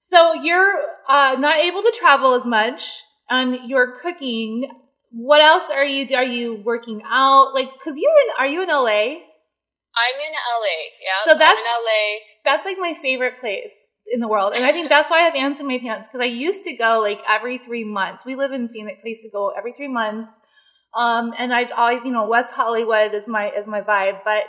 So 0.00 0.34
you're 0.34 0.78
uh, 1.08 1.36
not 1.38 1.58
able 1.58 1.82
to 1.82 1.92
travel 1.98 2.34
as 2.34 2.46
much 2.46 3.02
and 3.30 3.58
you're 3.66 3.94
cooking. 3.98 4.70
What 5.10 5.40
else 5.42 5.70
are 5.70 5.84
you, 5.84 6.06
are 6.16 6.24
you 6.24 6.62
working 6.64 7.02
out? 7.06 7.54
Like, 7.54 7.68
cause 7.82 7.98
you're 7.98 8.10
in, 8.10 8.34
are 8.38 8.46
you 8.46 8.62
in 8.62 8.68
LA? 8.68 9.31
I'm 9.96 10.14
in 10.20 10.32
LA. 10.32 10.78
Yeah. 11.04 11.32
So 11.32 11.38
that's- 11.38 11.50
I'm 11.52 11.58
in 11.58 11.84
LA. 11.84 12.18
That's 12.44 12.64
like 12.64 12.78
my 12.78 12.94
favorite 12.94 13.38
place 13.40 13.74
in 14.12 14.20
the 14.20 14.28
world. 14.28 14.52
And 14.54 14.64
I 14.64 14.72
think 14.72 14.88
that's 14.88 15.10
why 15.10 15.18
I 15.18 15.22
have 15.22 15.34
ants 15.34 15.60
in 15.60 15.66
my 15.66 15.78
pants 15.78 16.08
because 16.08 16.20
I 16.20 16.28
used 16.28 16.64
to 16.64 16.72
go 16.72 17.00
like 17.00 17.22
every 17.28 17.58
three 17.58 17.84
months. 17.84 18.24
We 18.24 18.34
live 18.34 18.52
in 18.52 18.68
Phoenix. 18.68 19.04
I 19.04 19.10
used 19.10 19.22
to 19.22 19.30
go 19.30 19.50
every 19.56 19.72
three 19.72 19.88
months. 19.88 20.30
Um, 20.94 21.32
and 21.38 21.54
I'd 21.54 21.70
always, 21.72 22.04
you 22.04 22.12
know, 22.12 22.26
West 22.26 22.52
Hollywood 22.54 23.14
is 23.14 23.26
my, 23.26 23.50
is 23.50 23.66
my 23.66 23.80
vibe, 23.80 24.20
but 24.24 24.44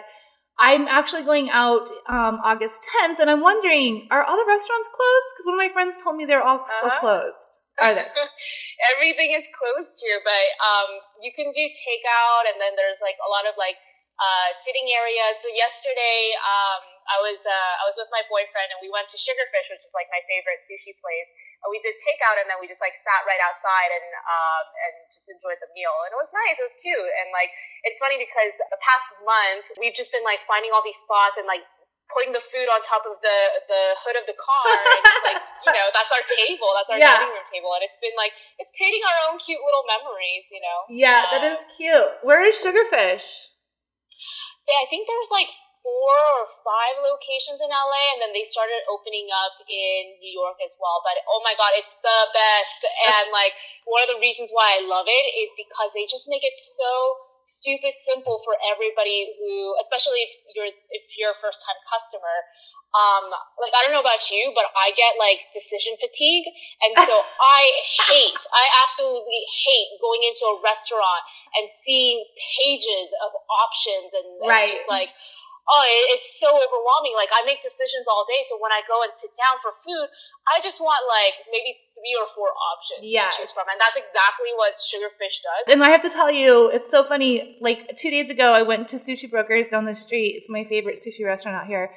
I'm 0.59 0.87
actually 0.87 1.23
going 1.23 1.49
out, 1.49 1.87
um, 2.07 2.39
August 2.43 2.85
10th 3.01 3.19
and 3.19 3.29
I'm 3.29 3.41
wondering, 3.41 4.07
are 4.11 4.23
all 4.23 4.35
the 4.37 4.45
restaurants 4.45 4.89
closed? 4.91 5.29
Cause 5.37 5.45
one 5.45 5.55
of 5.55 5.63
my 5.65 5.71
friends 5.71 5.95
told 6.01 6.15
me 6.17 6.25
they're 6.25 6.43
all 6.43 6.59
Uh-huh. 6.67 6.99
closed. 6.99 7.51
Are 7.81 7.93
they? 7.95 8.05
Everything 8.97 9.31
is 9.33 9.45
closed 9.55 9.95
here, 10.03 10.19
but 10.23 10.45
um, 10.61 10.89
you 11.25 11.31
can 11.33 11.49
do 11.49 11.63
takeout, 11.73 12.45
and 12.51 12.61
then 12.61 12.75
there's 12.77 12.99
like 13.01 13.17
a 13.17 13.29
lot 13.31 13.49
of 13.49 13.55
like 13.57 13.79
uh, 14.23 14.49
sitting 14.63 14.87
area. 14.95 15.35
So 15.43 15.51
yesterday, 15.51 16.31
um, 16.39 16.81
I 17.11 17.17
was 17.19 17.39
uh, 17.43 17.73
I 17.79 17.83
was 17.91 17.99
with 17.99 18.07
my 18.15 18.23
boyfriend 18.31 18.71
and 18.71 18.79
we 18.79 18.87
went 18.87 19.11
to 19.11 19.17
Sugarfish, 19.19 19.67
which 19.67 19.83
is 19.83 19.91
like 19.91 20.07
my 20.07 20.23
favorite 20.31 20.63
sushi 20.63 20.95
place. 21.03 21.27
And 21.63 21.67
we 21.71 21.79
did 21.83 21.95
takeout 22.07 22.39
and 22.39 22.47
then 22.47 22.59
we 22.63 22.67
just 22.71 22.79
like 22.79 22.95
sat 23.03 23.23
right 23.27 23.39
outside 23.43 23.91
and 23.91 24.07
um, 24.23 24.65
and 24.87 24.93
just 25.11 25.27
enjoyed 25.27 25.59
the 25.59 25.67
meal. 25.75 25.91
And 26.07 26.15
it 26.15 26.19
was 26.19 26.31
nice. 26.31 26.55
It 26.55 26.63
was 26.71 26.77
cute. 26.79 27.11
And 27.19 27.35
like 27.35 27.51
it's 27.83 27.99
funny 27.99 28.15
because 28.15 28.55
the 28.55 28.79
past 28.79 29.07
month 29.27 29.67
we've 29.75 29.95
just 29.95 30.15
been 30.15 30.23
like 30.23 30.39
finding 30.47 30.71
all 30.71 30.83
these 30.83 30.99
spots 31.03 31.35
and 31.35 31.43
like 31.43 31.67
putting 32.11 32.31
the 32.35 32.43
food 32.51 32.67
on 32.71 32.79
top 32.87 33.03
of 33.09 33.17
the 33.25 33.37
the 33.67 33.81
hood 34.05 34.15
of 34.19 34.23
the 34.29 34.37
car 34.37 34.67
and 34.69 35.01
just, 35.03 35.23
like 35.27 35.41
you 35.65 35.71
know 35.71 35.87
that's 35.95 36.11
our 36.13 36.23
table 36.35 36.69
that's 36.77 36.91
our 36.91 36.99
Yeah. 36.99 37.15
dining 37.19 37.31
room 37.31 37.47
table 37.51 37.71
and 37.75 37.83
it's 37.87 37.97
been 38.03 38.13
like 38.19 38.35
it's 38.59 38.69
creating 38.75 39.01
our 39.07 39.31
own 39.31 39.39
cute 39.41 39.57
little 39.63 39.83
memories 39.87 40.45
you 40.51 40.61
know 40.61 40.79
Yeah, 40.91 41.25
that 41.31 41.41
Uh, 41.43 41.51
is 41.57 41.59
cute. 41.73 42.11
Where 42.21 42.43
is 42.43 42.55
Sugarfish? 42.59 43.52
Yeah 44.67 44.79
i 44.83 44.87
think 44.89 45.05
there's 45.05 45.31
like 45.33 45.49
four 45.83 46.15
or 46.39 46.47
five 46.63 46.95
locations 47.03 47.59
in 47.59 47.67
la 47.67 48.03
and 48.15 48.23
then 48.23 48.31
they 48.31 48.47
started 48.47 48.79
opening 48.87 49.27
up 49.35 49.55
in 49.67 50.15
new 50.23 50.31
york 50.31 50.55
as 50.63 50.71
well 50.79 51.03
but 51.03 51.19
oh 51.27 51.43
my 51.43 51.51
god 51.59 51.75
it's 51.75 51.91
the 51.99 52.19
best. 52.31 52.79
And 53.03 53.27
like 53.35 53.51
one 53.83 54.03
of 54.07 54.15
the 54.15 54.19
reasons 54.23 54.49
why 54.55 54.79
i 54.79 54.81
love 54.83 55.07
it 55.11 55.25
is 55.35 55.51
because 55.59 55.91
they 55.91 56.07
just 56.07 56.31
make 56.31 56.43
it 56.43 56.55
so 56.55 56.91
stupid 57.47 57.93
simple 58.05 58.41
for 58.43 58.55
everybody 58.71 59.31
who 59.39 59.75
especially 59.83 60.23
if 60.25 60.31
you're 60.55 60.71
if 60.91 61.03
you're 61.17 61.33
a 61.35 61.39
first 61.43 61.59
time 61.63 61.77
customer 61.87 62.37
um 62.93 63.25
like 63.61 63.73
i 63.73 63.79
don't 63.83 63.93
know 63.93 64.03
about 64.03 64.21
you 64.29 64.51
but 64.53 64.69
i 64.77 64.93
get 64.93 65.17
like 65.17 65.41
decision 65.53 65.97
fatigue 65.97 66.45
and 66.85 66.93
so 67.03 67.13
i 67.57 67.61
hate 68.09 68.41
i 68.53 68.65
absolutely 68.85 69.41
hate 69.65 69.89
going 70.01 70.21
into 70.25 70.45
a 70.45 70.55
restaurant 70.61 71.23
and 71.57 71.69
seeing 71.85 72.21
pages 72.57 73.09
of 73.25 73.31
options 73.49 74.09
and, 74.13 74.27
and 74.41 74.49
Right. 74.49 74.73
just 74.77 74.89
like 74.89 75.09
oh 75.69 75.83
it, 75.87 76.19
it's 76.19 76.29
so 76.43 76.51
overwhelming 76.51 77.15
like 77.15 77.31
i 77.31 77.41
make 77.47 77.63
decisions 77.63 78.03
all 78.07 78.27
day 78.27 78.43
so 78.51 78.59
when 78.59 78.71
i 78.75 78.83
go 78.87 78.99
and 79.03 79.11
sit 79.23 79.31
down 79.39 79.55
for 79.63 79.71
food 79.83 80.07
i 80.51 80.59
just 80.59 80.83
want 80.83 80.99
like 81.07 81.35
maybe 81.51 81.75
three 81.95 82.15
or 82.19 82.27
four 82.35 82.51
options 82.51 82.99
Yes. 83.03 83.35
to 83.35 83.43
choose 83.43 83.51
from 83.55 83.65
and 83.71 83.79
that's 83.79 83.95
exactly 83.95 84.51
what 84.59 84.75
sugarfish 84.75 85.39
does 85.39 85.63
And 85.71 85.83
I 85.83 85.89
have 85.89 86.01
to 86.01 86.09
tell 86.09 86.31
you, 86.31 86.69
it's 86.69 86.89
so 86.91 87.03
funny. 87.03 87.57
Like 87.61 87.95
two 87.95 88.09
days 88.09 88.29
ago, 88.29 88.51
I 88.53 88.61
went 88.63 88.87
to 88.89 88.97
Sushi 88.97 89.29
Brokers 89.29 89.67
down 89.69 89.85
the 89.85 89.93
street. 89.95 90.35
It's 90.37 90.49
my 90.49 90.63
favorite 90.63 90.99
sushi 90.99 91.25
restaurant 91.25 91.57
out 91.57 91.67
here. 91.67 91.91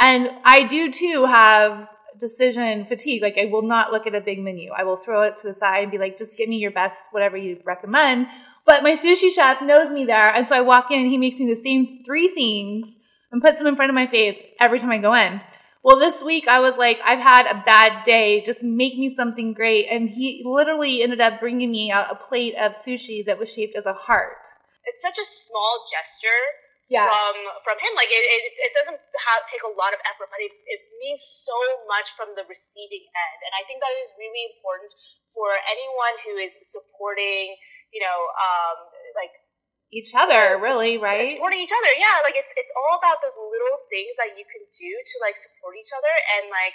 And 0.00 0.30
I 0.44 0.66
do 0.66 0.90
too 0.90 1.26
have 1.26 1.88
decision 2.18 2.84
fatigue. 2.86 3.22
Like 3.22 3.38
I 3.38 3.46
will 3.46 3.62
not 3.62 3.92
look 3.92 4.06
at 4.06 4.14
a 4.14 4.20
big 4.20 4.38
menu. 4.40 4.70
I 4.76 4.84
will 4.84 4.96
throw 4.96 5.22
it 5.22 5.36
to 5.38 5.46
the 5.46 5.54
side 5.54 5.82
and 5.84 5.92
be 5.92 5.98
like, 5.98 6.18
just 6.18 6.36
give 6.36 6.48
me 6.48 6.56
your 6.56 6.70
best, 6.70 7.08
whatever 7.12 7.36
you 7.36 7.60
recommend. 7.64 8.26
But 8.66 8.82
my 8.82 8.92
sushi 8.92 9.30
chef 9.30 9.60
knows 9.62 9.90
me 9.90 10.04
there. 10.04 10.28
And 10.34 10.48
so 10.48 10.56
I 10.56 10.60
walk 10.60 10.90
in 10.90 11.00
and 11.00 11.10
he 11.10 11.18
makes 11.18 11.38
me 11.38 11.46
the 11.46 11.56
same 11.60 12.02
three 12.04 12.28
things 12.28 12.96
and 13.32 13.42
puts 13.42 13.58
them 13.58 13.66
in 13.66 13.76
front 13.76 13.90
of 13.90 13.94
my 13.94 14.06
face 14.06 14.40
every 14.60 14.78
time 14.78 14.90
I 14.90 14.98
go 14.98 15.14
in. 15.14 15.40
Well, 15.82 15.98
this 15.98 16.22
week 16.22 16.46
I 16.46 16.60
was 16.60 16.78
like, 16.78 17.00
I've 17.04 17.18
had 17.18 17.50
a 17.50 17.60
bad 17.66 18.04
day. 18.04 18.40
Just 18.46 18.62
make 18.62 18.94
me 18.96 19.12
something 19.14 19.52
great. 19.52 19.88
And 19.90 20.08
he 20.08 20.42
literally 20.44 21.02
ended 21.02 21.20
up 21.20 21.40
bringing 21.40 21.72
me 21.72 21.90
out 21.90 22.06
a 22.12 22.14
plate 22.14 22.54
of 22.54 22.76
sushi 22.78 23.24
that 23.26 23.38
was 23.40 23.52
shaped 23.52 23.74
as 23.74 23.86
a 23.86 23.92
heart. 23.92 24.46
it's 24.86 25.02
such 25.02 25.18
a 25.18 25.26
small 25.26 25.82
gesture 25.90 26.42
Yeah. 26.86 27.08
from 27.10 27.34
from 27.66 27.76
him. 27.82 27.92
Like 27.98 28.10
it, 28.14 28.22
it, 28.22 28.42
it 28.70 28.72
doesn't 28.78 29.00
have, 29.26 29.40
take 29.50 29.64
a 29.66 29.72
lot 29.74 29.90
of 29.96 30.00
effort, 30.06 30.30
but 30.30 30.38
it, 30.38 30.52
it 30.70 30.80
means 31.02 31.22
so 31.24 31.56
much 31.90 32.14
from 32.14 32.30
the 32.38 32.44
receiving 32.46 33.04
end, 33.10 33.38
and 33.42 33.52
I 33.58 33.62
think 33.66 33.80
that 33.82 33.94
is 34.02 34.10
really 34.20 34.44
important 34.54 34.92
for 35.34 35.48
anyone 35.66 36.14
who 36.26 36.34
is 36.36 36.52
supporting, 36.68 37.56
you 37.90 38.02
know, 38.04 38.18
um, 38.36 38.76
like 39.18 39.32
Each 39.92 40.16
other, 40.16 40.56
really, 40.56 40.96
right? 40.96 41.36
supporting 41.36 41.60
each 41.60 41.70
other. 41.76 41.92
Yeah, 42.00 42.24
like 42.24 42.32
it's 42.34 42.48
it's 42.56 42.72
all 42.72 42.96
about 42.96 43.20
those 43.20 43.36
little 43.36 43.76
things 43.92 44.16
that 44.16 44.32
you 44.40 44.44
can 44.48 44.64
do 44.72 44.90
to 44.90 45.14
like 45.20 45.36
support 45.36 45.76
each 45.76 45.92
other, 45.92 46.14
and 46.38 46.48
like 46.48 46.72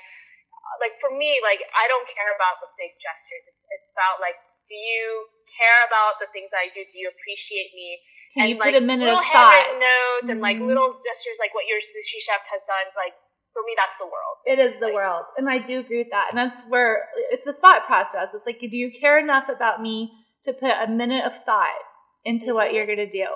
uh, 0.53 0.75
like 0.85 0.93
for 1.01 1.09
me, 1.09 1.41
like 1.41 1.65
I 1.73 1.89
don't 1.89 2.05
care 2.05 2.29
about 2.37 2.61
the 2.61 2.69
big 2.77 2.93
gestures. 3.01 3.41
It's 3.49 3.61
it's 3.73 3.89
about 3.97 4.21
like, 4.21 4.37
do 4.69 4.77
you 4.77 5.25
care 5.49 5.81
about 5.89 6.21
the 6.21 6.29
things 6.29 6.53
that 6.53 6.61
I 6.61 6.69
do? 6.69 6.85
Do 6.85 6.93
you 6.93 7.09
appreciate 7.09 7.73
me? 7.73 7.97
Can 8.37 8.45
and 8.45 8.49
you 8.53 8.55
like 8.61 8.77
put 8.77 8.77
a 8.77 8.85
minute 8.85 9.09
of 9.09 9.17
little 9.17 9.25
thought? 9.33 9.49
handwritten 9.49 9.79
notes 9.81 10.27
and 10.29 10.39
like 10.43 10.57
Mhm. 10.61 10.67
little 10.69 11.01
gestures 11.01 11.41
like 11.41 11.57
what 11.57 11.65
your 11.65 11.81
sushi 11.81 12.19
chef 12.21 12.43
has 12.53 12.61
done 12.69 12.85
like 12.99 13.15
for 13.55 13.63
me 13.65 13.73
that's 13.73 13.97
the 13.97 14.05
world 14.05 14.35
It 14.45 14.59
is 14.61 14.77
the 14.77 14.93
Like- 14.93 14.99
world. 14.99 15.25
And 15.41 15.49
I 15.49 15.57
do 15.57 15.79
agree 15.79 16.05
with 16.05 16.11
that. 16.11 16.29
And 16.29 16.37
that's 16.37 16.61
where 16.69 17.09
it's 17.33 17.47
a 17.47 17.53
thought 17.53 17.87
process. 17.89 18.29
It's 18.35 18.45
like, 18.45 18.59
do 18.59 18.77
you 18.77 18.91
care 18.91 19.17
enough 19.17 19.49
about 19.49 19.81
me 19.81 20.11
to 20.43 20.53
put 20.53 20.69
a 20.77 20.85
minute 20.87 21.25
of 21.25 21.33
thought 21.43 21.79
into 22.25 22.53
what 22.53 22.73
you're 22.73 22.85
going 22.85 22.97
to 22.97 23.09
do? 23.09 23.27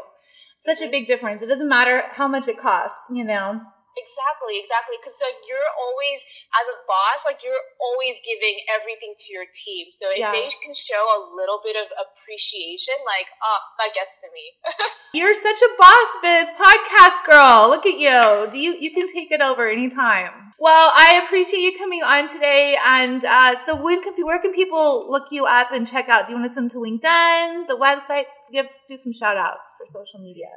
Such 0.60 0.82
a 0.82 0.88
Mhm. 0.88 0.92
big 0.92 1.08
difference. 1.08 1.42
It 1.42 1.48
doesn't 1.48 1.68
matter 1.70 2.02
how 2.14 2.28
much 2.28 2.48
it 2.48 2.58
costs, 2.58 3.00
you 3.10 3.24
know? 3.24 3.62
exactly 3.92 4.56
exactly 4.64 4.96
because 5.02 5.12
so 5.20 5.26
you're 5.44 5.70
always 5.78 6.20
as 6.56 6.64
a 6.72 6.78
boss 6.88 7.20
like 7.28 7.44
you're 7.44 7.60
always 7.82 8.16
giving 8.24 8.56
everything 8.72 9.14
to 9.20 9.34
your 9.34 9.44
team 9.52 9.88
so 9.92 10.10
if 10.10 10.18
Yeah. 10.18 10.32
they 10.32 10.48
can 10.64 10.74
show 10.74 11.04
a 11.12 11.36
little 11.36 11.60
bit 11.62 11.76
of 11.76 11.88
appreciation 12.00 12.96
like 13.06 13.28
ah 13.44 13.60
that 13.80 13.94
gets 13.94 14.16
to 14.24 14.32
me 14.32 14.46
You're 15.14 15.36
such 15.36 15.62
a 15.62 15.70
boss 15.78 16.10
biz 16.22 16.48
podcast 16.56 17.26
girl. 17.26 17.68
Look 17.68 17.86
at 17.86 17.98
you. 18.00 18.50
Do 18.50 18.58
you 18.58 18.72
you 18.80 18.92
can 18.92 19.08
take 19.08 19.30
it 19.30 19.42
over 19.42 19.68
anytime. 19.68 20.54
Well, 20.58 20.94
I 20.96 21.22
appreciate 21.26 21.60
you 21.60 21.78
coming 21.78 22.02
on 22.02 22.30
today. 22.30 22.78
And 22.86 23.26
uh, 23.26 23.58
so 23.66 23.76
when 23.76 24.02
can 24.02 24.14
where 24.26 24.40
can 24.40 24.54
people 24.54 25.12
look 25.12 25.34
you 25.34 25.46
up 25.46 25.74
and 25.74 25.86
check 25.86 26.08
out? 26.08 26.28
Do 26.28 26.32
you 26.32 26.40
want 26.40 26.48
to 26.50 26.54
send 26.54 26.72
them 26.72 26.76
to 26.76 26.86
LinkedIn, 26.88 27.68
the 27.68 27.76
website? 27.76 28.28
Give 28.52 28.68
do 28.88 28.98
some 28.98 29.14
shout 29.14 29.38
outs 29.38 29.74
for 29.80 29.88
social 29.88 30.20
media. 30.20 30.52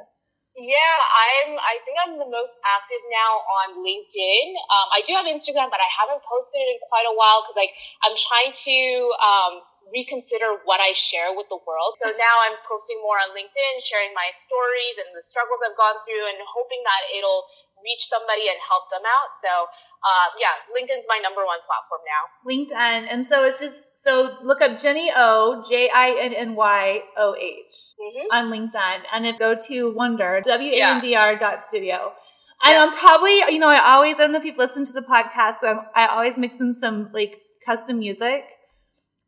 Yeah, 0.55 0.95
I'm. 1.11 1.59
I 1.59 1.83
think 1.83 1.99
I'm 1.99 2.15
the 2.15 2.31
most 2.31 2.55
active 2.63 3.03
now 3.11 3.43
on 3.43 3.83
LinkedIn. 3.83 4.55
Um, 4.71 4.87
I 4.95 5.03
do 5.03 5.11
have 5.11 5.27
Instagram, 5.27 5.67
but 5.67 5.83
I 5.83 5.89
haven't 5.91 6.23
posted 6.23 6.63
it 6.63 6.69
in 6.75 6.79
quite 6.87 7.03
a 7.03 7.11
while 7.11 7.43
because 7.43 7.59
like 7.59 7.75
I'm 8.07 8.15
trying 8.15 8.55
to 8.55 8.77
um, 9.19 9.53
reconsider 9.91 10.63
what 10.63 10.79
I 10.79 10.95
share 10.95 11.35
with 11.35 11.51
the 11.51 11.59
world. 11.59 11.99
So 11.99 12.07
now 12.15 12.35
I'm 12.47 12.55
posting 12.63 13.03
more 13.03 13.19
on 13.19 13.35
LinkedIn, 13.35 13.83
sharing 13.83 14.15
my 14.15 14.31
stories 14.31 14.95
and 15.03 15.11
the 15.11 15.27
struggles 15.27 15.59
I've 15.59 15.75
gone 15.75 15.99
through, 16.07 16.23
and 16.23 16.39
hoping 16.47 16.79
that 16.87 17.03
it'll 17.11 17.51
reach 17.83 18.07
somebody 18.07 18.47
and 18.47 18.55
help 18.63 18.87
them 18.87 19.03
out. 19.03 19.35
So 19.43 19.51
uh, 20.05 20.27
yeah, 20.39 20.53
LinkedIn's 20.75 21.05
my 21.07 21.19
number 21.23 21.41
one 21.45 21.59
platform 21.65 22.01
now. 22.05 22.23
LinkedIn. 22.49 23.07
And 23.11 23.25
so 23.25 23.43
it's 23.43 23.59
just 23.59 23.83
so 24.03 24.35
look 24.43 24.61
up 24.61 24.79
Jenny 24.79 25.11
O 25.15 25.63
J 25.67 25.89
I 25.93 26.17
N 26.21 26.33
N 26.33 26.55
Y 26.55 27.01
O 27.17 27.35
H 27.35 27.73
hmm 27.99 28.27
on 28.31 28.51
LinkedIn, 28.51 28.99
and 29.11 29.25
if 29.25 29.39
go 29.39 29.55
to 29.55 29.93
Wandr 29.93 30.43
W 30.43 30.71
A 30.71 30.81
N 30.81 30.99
D 30.99 31.15
R 31.15 31.35
dot 31.35 31.63
studio. 31.67 32.13
And 32.63 32.73
Yeah. 32.73 32.83
I'm 32.85 32.93
probably 32.97 33.37
you 33.53 33.59
know 33.59 33.67
I 33.67 33.93
always 33.93 34.19
I 34.19 34.23
don't 34.23 34.31
know 34.31 34.37
if 34.37 34.45
you've 34.45 34.57
listened 34.57 34.85
to 34.87 34.93
the 34.93 35.01
podcast, 35.01 35.55
but 35.61 35.69
I'm, 35.71 35.79
I 35.95 36.07
always 36.07 36.37
mix 36.37 36.55
in 36.59 36.75
some 36.79 37.09
like 37.13 37.41
custom 37.65 37.99
music. 37.99 38.43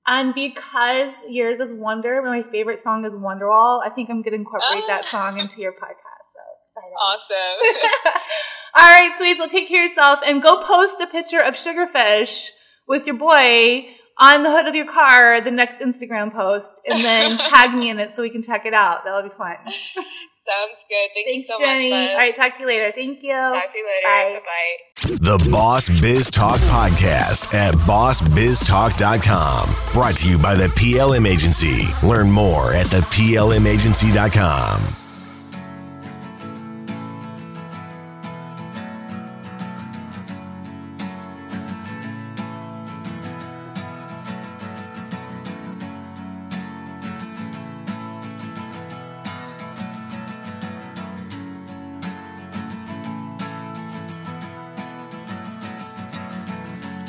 And 0.09 0.33
because 0.33 1.11
yours 1.27 1.59
is 1.59 1.73
Wonder, 1.73 2.21
my 2.23 2.41
favorite 2.41 2.79
song 2.79 3.03
is 3.03 3.13
Wonderwall. 3.15 3.85
I 3.85 3.89
think 3.89 4.09
I'm 4.09 4.21
gonna 4.21 4.37
incorporate 4.37 4.83
Oh. 4.83 4.87
that 4.87 5.05
song 5.05 5.37
into 5.39 5.59
your 5.59 5.71
podcast. 5.83 6.25
So 6.33 6.41
excited. 6.69 6.95
Awesome. 7.01 8.13
All 8.77 8.83
right, 8.83 9.11
sweets. 9.17 9.39
Well, 9.39 9.49
take 9.49 9.67
care 9.67 9.83
of 9.83 9.89
yourself 9.89 10.19
and 10.25 10.39
go 10.41 10.63
post 10.63 11.01
a 11.01 11.07
picture 11.07 11.41
of 11.41 11.55
Sugarfish 11.55 12.49
with 12.87 13.07
your 13.07 13.17
boy 13.17 13.87
on 14.19 14.43
the 14.43 14.51
hood 14.51 14.67
of 14.67 14.75
your 14.75 14.85
car. 14.85 15.41
The 15.41 15.49
next 15.49 15.79
Instagram 15.79 16.31
post, 16.31 16.79
and 16.87 17.03
then 17.03 17.37
tag 17.39 17.73
me 17.73 17.89
in 17.89 17.97
it 17.99 18.15
so 18.15 18.21
we 18.21 18.29
can 18.29 18.43
check 18.43 18.67
it 18.67 18.75
out. 18.75 19.03
That'll 19.03 19.23
be 19.23 19.29
fun. 19.35 19.55
Sounds 19.65 20.77
good. 20.87 21.09
Thank 21.13 21.27
Thanks, 21.27 21.49
you 21.49 21.55
so 21.55 21.59
Jinny. 21.59 21.89
much. 21.89 22.07
Bud. 22.07 22.11
All 22.11 22.17
right, 22.17 22.33
talk 22.35 22.53
to 22.55 22.61
you 22.61 22.67
later. 22.67 22.91
Thank 22.95 23.21
you. 23.23 23.33
Talk 23.33 23.71
to 23.73 23.77
you 23.77 23.85
later. 23.85 24.39
Bye 24.39 24.45
bye. 24.45 24.77
The 25.19 25.37
Boss 25.51 25.89
Biz 25.99 26.29
Talk 26.31 26.59
Podcast 26.61 27.53
at 27.53 27.73
bossbiztalk.com. 27.73 29.69
Brought 29.93 30.15
to 30.17 30.29
you 30.29 30.37
by 30.37 30.55
the 30.55 30.67
PLM 30.67 31.27
Agency. 31.27 31.87
Learn 32.05 32.31
more 32.31 32.71
at 32.73 32.85
theplmagency.com. 32.85 35.07